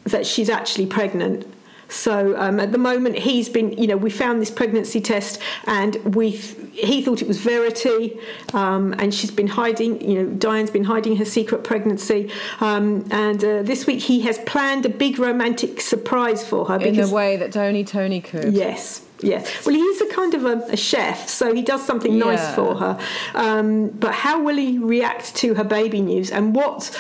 that 0.05 0.27
she's 0.27 0.49
actually 0.49 0.87
pregnant. 0.87 1.47
So 1.93 2.37
um, 2.39 2.59
at 2.59 2.73
the 2.73 2.79
moment, 2.79 3.19
he's 3.19 3.49
been, 3.49 3.73
you 3.73 3.87
know, 3.87 3.97
we 3.97 4.11
found 4.11 4.41
this 4.41 4.51
pregnancy 4.51 5.01
test, 5.01 5.41
and 5.67 5.97
we 6.15 6.31
he 6.31 7.03
thought 7.03 7.21
it 7.21 7.29
was 7.29 7.39
Verity, 7.39 8.19
um, 8.55 8.95
and 8.99 9.15
she's 9.15 9.31
been 9.31 9.49
hiding, 9.49 10.01
you 10.01 10.23
know, 10.23 10.31
Diane's 10.31 10.71
been 10.71 10.85
hiding 10.85 11.17
her 11.17 11.25
secret 11.25 11.65
pregnancy, 11.65 12.31
um, 12.61 13.07
and 13.11 13.45
uh, 13.45 13.63
this 13.63 13.87
week 13.87 14.01
he 14.01 14.23
has 14.23 14.39
planned 14.39 14.87
a 14.87 14.89
big 14.89 15.19
romantic 15.19 15.81
surprise 15.81 16.47
for 16.47 16.65
her 16.67 16.81
in 16.81 16.97
the 16.97 17.09
way 17.09 17.37
that 17.37 17.53
Tony 17.53 17.85
Tony 17.85 18.21
could. 18.21 18.53
Yes. 18.55 19.05
Yes. 19.21 19.65
Well, 19.65 19.77
he's 19.77 20.01
a 20.01 20.07
kind 20.07 20.35
of 20.35 20.45
a, 20.45 20.57
a 20.73 20.77
chef, 20.77 21.29
so 21.29 21.55
he 21.55 21.63
does 21.63 21.87
something 21.87 22.15
yeah. 22.15 22.25
nice 22.25 22.55
for 22.57 22.75
her. 22.75 22.99
Um, 23.35 23.91
but 23.91 24.15
how 24.15 24.43
will 24.43 24.57
he 24.57 24.79
react 24.79 25.37
to 25.37 25.55
her 25.55 25.65
baby 25.65 26.01
news, 26.01 26.31
and 26.31 26.55
what? 26.57 26.99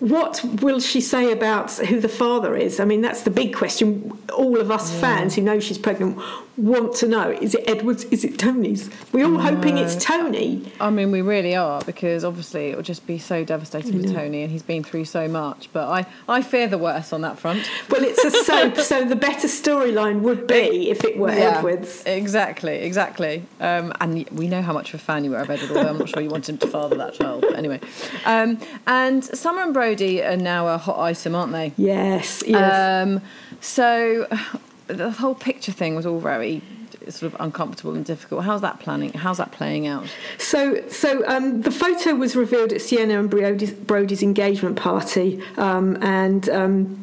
What 0.00 0.44
will 0.60 0.80
she 0.80 1.00
say 1.00 1.32
about 1.32 1.72
who 1.72 2.00
the 2.00 2.08
father 2.08 2.54
is? 2.54 2.80
I 2.80 2.84
mean, 2.84 3.00
that's 3.00 3.22
the 3.22 3.30
big 3.30 3.54
question. 3.54 4.18
All 4.36 4.60
of 4.60 4.70
us 4.70 4.92
yeah. 4.92 5.00
fans 5.00 5.34
who 5.34 5.42
know 5.42 5.58
she's 5.58 5.78
pregnant 5.78 6.18
want 6.56 6.94
to 6.96 7.08
know: 7.08 7.30
is 7.30 7.54
it 7.54 7.64
Edward's? 7.66 8.04
Is 8.04 8.24
it 8.24 8.38
Tony's? 8.38 8.90
We're 9.12 9.24
all 9.24 9.38
hoping 9.38 9.78
it's 9.78 9.96
Tony. 9.96 10.70
I 10.80 10.90
mean, 10.90 11.10
we 11.10 11.22
really 11.22 11.54
are 11.54 11.80
because 11.82 12.24
obviously 12.24 12.68
it 12.68 12.76
would 12.76 12.84
just 12.84 13.06
be 13.06 13.18
so 13.18 13.44
devastating 13.44 14.02
for 14.02 14.12
Tony, 14.12 14.42
and 14.42 14.50
he's 14.50 14.62
been 14.62 14.84
through 14.84 15.06
so 15.06 15.28
much. 15.28 15.70
But 15.72 15.88
I, 15.88 16.06
I 16.28 16.42
fear 16.42 16.68
the 16.68 16.78
worst 16.78 17.12
on 17.12 17.22
that 17.22 17.38
front. 17.38 17.68
Well, 17.88 18.04
it's 18.04 18.22
a 18.24 18.30
soap, 18.30 18.76
so 18.76 19.04
the 19.04 19.16
better 19.16 19.48
storyline 19.48 20.20
would 20.20 20.46
be 20.46 20.90
if 20.90 21.04
it 21.04 21.16
were 21.16 21.30
yeah, 21.30 21.58
Edward's. 21.58 22.04
Exactly, 22.04 22.76
exactly. 22.76 23.44
Um, 23.60 23.92
and 24.00 24.28
we 24.30 24.48
know 24.48 24.60
how 24.60 24.72
much 24.72 24.92
of 24.92 25.00
a 25.00 25.02
fan 25.02 25.24
you 25.24 25.30
were 25.30 25.38
of 25.38 25.48
Edward, 25.48 25.70
although 25.70 25.90
I'm 25.90 25.98
not 25.98 26.08
sure 26.10 26.22
you 26.22 26.28
wanted 26.28 26.52
him 26.52 26.58
to 26.58 26.66
father 26.66 26.96
that 26.96 27.14
child. 27.14 27.42
But 27.42 27.56
anyway, 27.56 27.80
um, 28.26 28.58
and 28.86 29.24
Summer 29.24 29.62
and 29.62 29.72
Brody 29.86 30.20
are 30.20 30.36
now 30.36 30.66
a 30.66 30.78
hot 30.78 30.98
item, 30.98 31.36
aren't 31.36 31.52
they? 31.52 31.72
Yes. 31.76 32.42
Yes. 32.44 33.06
Um, 33.06 33.22
so 33.60 34.26
the 34.88 35.12
whole 35.12 35.34
picture 35.36 35.70
thing 35.70 35.94
was 35.94 36.04
all 36.04 36.18
very 36.18 36.62
sort 37.08 37.32
of 37.32 37.40
uncomfortable 37.40 37.94
and 37.94 38.04
difficult. 38.04 38.42
How's 38.42 38.62
that 38.62 38.80
planning? 38.80 39.12
How's 39.12 39.38
that 39.38 39.52
playing 39.52 39.86
out? 39.86 40.08
So, 40.38 40.88
so 40.88 41.24
um, 41.28 41.62
the 41.62 41.70
photo 41.70 42.16
was 42.16 42.34
revealed 42.34 42.72
at 42.72 42.80
Sienna 42.80 43.20
and 43.20 43.30
Brody's, 43.30 43.72
Brody's 43.72 44.22
engagement 44.22 44.76
party, 44.76 45.40
um, 45.56 46.02
and. 46.02 46.48
Um, 46.48 47.02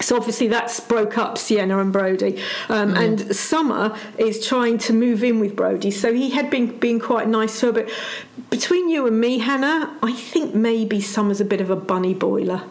so 0.00 0.16
obviously 0.16 0.48
that's 0.48 0.80
broke 0.80 1.18
up 1.18 1.38
Sienna 1.38 1.78
and 1.78 1.92
Brody, 1.92 2.42
um, 2.68 2.94
mm. 2.94 2.98
and 2.98 3.36
Summer 3.36 3.96
is 4.18 4.44
trying 4.46 4.78
to 4.78 4.92
move 4.92 5.22
in 5.22 5.40
with 5.40 5.54
Brody. 5.54 5.90
So 5.90 6.12
he 6.12 6.30
had 6.30 6.50
been 6.50 6.78
being 6.78 6.98
quite 6.98 7.28
nice 7.28 7.60
to 7.60 7.66
her, 7.66 7.72
but 7.72 7.90
between 8.50 8.88
you 8.88 9.06
and 9.06 9.20
me, 9.20 9.38
Hannah, 9.38 9.96
I 10.02 10.12
think 10.12 10.54
maybe 10.54 11.00
Summer's 11.00 11.40
a 11.40 11.44
bit 11.44 11.60
of 11.60 11.70
a 11.70 11.76
bunny 11.76 12.14
boiler. 12.14 12.62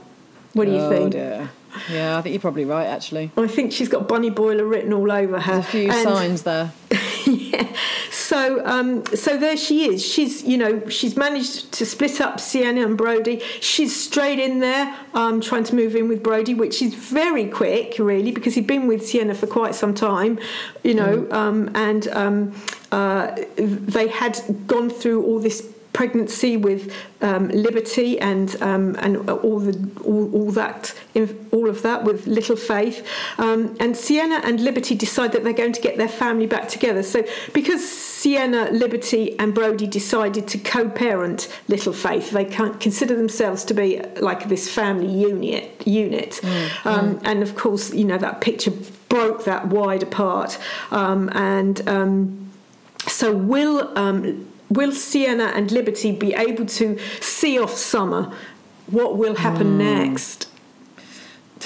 What 0.54 0.66
do 0.66 0.72
you 0.72 0.80
oh, 0.80 0.90
think? 0.90 1.12
Dear. 1.14 1.50
Yeah, 1.90 2.18
I 2.18 2.22
think 2.22 2.34
you're 2.34 2.42
probably 2.42 2.66
right, 2.66 2.86
actually. 2.86 3.32
I 3.38 3.48
think 3.48 3.72
she's 3.72 3.90
got 3.90 4.08
Bunny 4.08 4.30
Boiler 4.30 4.66
written 4.66 4.92
all 4.94 5.12
over 5.12 5.40
her. 5.40 5.54
There's 5.54 5.66
a 5.66 5.70
few 5.70 5.90
and, 5.90 6.04
signs 6.04 6.44
there. 6.44 6.74
yeah. 7.26 7.68
So, 8.32 8.66
um, 8.66 9.06
so 9.08 9.36
there 9.38 9.58
she 9.58 9.90
is. 9.90 10.02
She's, 10.02 10.42
you 10.44 10.58
know, 10.58 10.88
she's 10.88 11.18
managed 11.18 11.74
to 11.74 11.86
split 11.86 12.22
up 12.22 12.40
Sienna 12.40 12.86
and 12.86 12.98
Brody. 12.98 13.42
She's 13.60 13.94
straight 13.94 14.40
in 14.40 14.62
there, 14.62 14.98
um, 15.14 15.42
trying 15.42 15.66
to 15.66 15.76
move 15.76 15.98
in 15.98 16.08
with 16.08 16.24
Brody, 16.24 16.54
which 16.54 16.82
is 16.82 16.94
very 16.94 17.46
quick, 17.46 18.00
really, 18.00 18.32
because 18.32 18.56
he'd 18.56 18.68
been 18.68 18.88
with 18.88 19.06
Sienna 19.06 19.36
for 19.36 19.48
quite 19.48 19.76
some 19.76 19.94
time, 19.94 20.40
you 20.82 20.94
know, 20.94 21.24
mm. 21.24 21.34
um, 21.34 21.72
and 21.76 22.08
um, 22.08 22.56
uh, 22.94 23.36
they 23.58 24.08
had 24.08 24.40
gone 24.66 24.90
through 24.90 25.26
all 25.26 25.40
this 25.42 25.70
pregnancy 25.94 26.58
with 26.58 26.94
um, 27.22 27.50
Liberty 27.50 28.20
and 28.20 28.62
um, 28.62 28.96
and 29.00 29.30
all 29.30 29.60
the 29.60 29.90
all, 30.04 30.34
all 30.34 30.52
that 30.52 30.94
all 31.52 31.70
of 31.70 31.82
that 31.82 32.04
with 32.04 32.28
little 32.28 32.56
Faith, 32.56 33.06
um, 33.38 33.76
and 33.80 33.96
Sienna 33.96 34.42
and 34.44 34.60
Liberty 34.60 34.96
decide 34.96 35.32
that 35.34 35.44
they're 35.44 35.54
going 35.54 35.74
to 35.74 35.82
get 35.82 35.98
their 35.98 36.10
family 36.10 36.48
back 36.48 36.68
together. 36.68 37.04
So 37.04 37.24
because 37.54 37.88
Sienna, 37.88 38.72
Liberty, 38.72 39.38
and 39.38 39.54
Brody 39.54 39.88
decided 39.88 40.48
to 40.50 40.58
co-parent 40.58 41.48
little 41.68 41.94
Faith, 41.94 42.32
they 42.32 42.46
can't 42.46 42.80
consider 42.80 43.16
themselves 43.16 43.66
to 43.66 43.74
be 43.74 44.02
like 44.20 44.48
this 44.50 44.70
family 44.70 45.08
unit 45.08 45.86
unit, 45.86 46.40
mm, 46.42 46.86
um, 46.86 47.16
mm. 47.16 47.22
and 47.26 47.44
of 47.44 47.56
course 47.56 47.94
you 47.94 48.06
know 48.06 48.18
that 48.18 48.42
picture 48.42 48.72
broke 49.10 49.44
that 49.44 49.68
wide 49.68 50.04
apart, 50.04 50.58
um, 50.92 51.30
and 51.34 51.88
um, 51.88 52.50
so 53.08 53.36
will 53.36 53.92
um, 53.98 54.48
will 54.72 54.92
Sienna 54.92 55.52
and 55.56 55.72
Liberty 55.72 56.12
be 56.12 56.34
able 56.34 56.66
to 56.66 56.98
see 57.20 57.60
off 57.60 57.74
summer? 57.74 58.34
What 58.88 59.18
will 59.18 59.36
happen 59.36 59.78
mm. 59.78 59.78
next? 59.78 60.48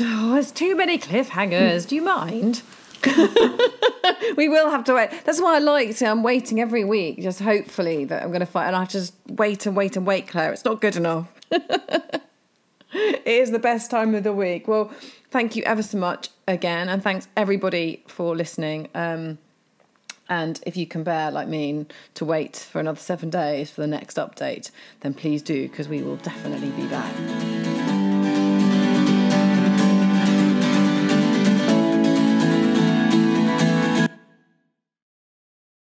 Oh, 0.01 0.33
there's 0.33 0.51
too 0.51 0.75
many 0.75 0.97
cliffhangers. 0.97 1.87
Do 1.87 1.95
you 1.95 2.01
mind? 2.01 2.61
we 4.37 4.49
will 4.49 4.69
have 4.69 4.83
to 4.85 4.93
wait. 4.93 5.11
That's 5.23 5.39
why 5.39 5.55
I 5.55 5.59
like 5.59 5.95
to. 5.97 6.05
I'm 6.07 6.23
waiting 6.23 6.59
every 6.59 6.83
week, 6.83 7.21
just 7.21 7.39
hopefully 7.39 8.05
that 8.05 8.23
I'm 8.23 8.29
going 8.29 8.41
to 8.41 8.45
fight, 8.45 8.67
and 8.67 8.75
I 8.75 8.85
just 8.85 9.13
wait 9.27 9.65
and 9.65 9.75
wait 9.75 9.95
and 9.95 10.05
wait. 10.05 10.27
Claire, 10.27 10.51
it's 10.51 10.65
not 10.65 10.81
good 10.81 10.95
enough. 10.95 11.27
it 11.51 12.23
is 13.25 13.51
the 13.51 13.59
best 13.59 13.91
time 13.91 14.15
of 14.15 14.23
the 14.23 14.33
week. 14.33 14.67
Well, 14.67 14.91
thank 15.29 15.55
you 15.55 15.63
ever 15.63 15.83
so 15.83 15.97
much 15.97 16.29
again, 16.47 16.89
and 16.89 17.03
thanks 17.03 17.27
everybody 17.37 18.03
for 18.07 18.35
listening. 18.35 18.89
Um, 18.95 19.37
and 20.29 20.59
if 20.65 20.75
you 20.77 20.87
can 20.87 21.03
bear, 21.03 21.31
like 21.31 21.47
me, 21.47 21.85
to 22.15 22.25
wait 22.25 22.55
for 22.57 22.79
another 22.79 22.99
seven 22.99 23.29
days 23.29 23.69
for 23.69 23.81
the 23.81 23.87
next 23.87 24.17
update, 24.17 24.71
then 25.01 25.13
please 25.13 25.41
do, 25.41 25.67
because 25.67 25.87
we 25.87 26.01
will 26.01 26.17
definitely 26.17 26.69
be 26.71 26.87
back. 26.87 27.74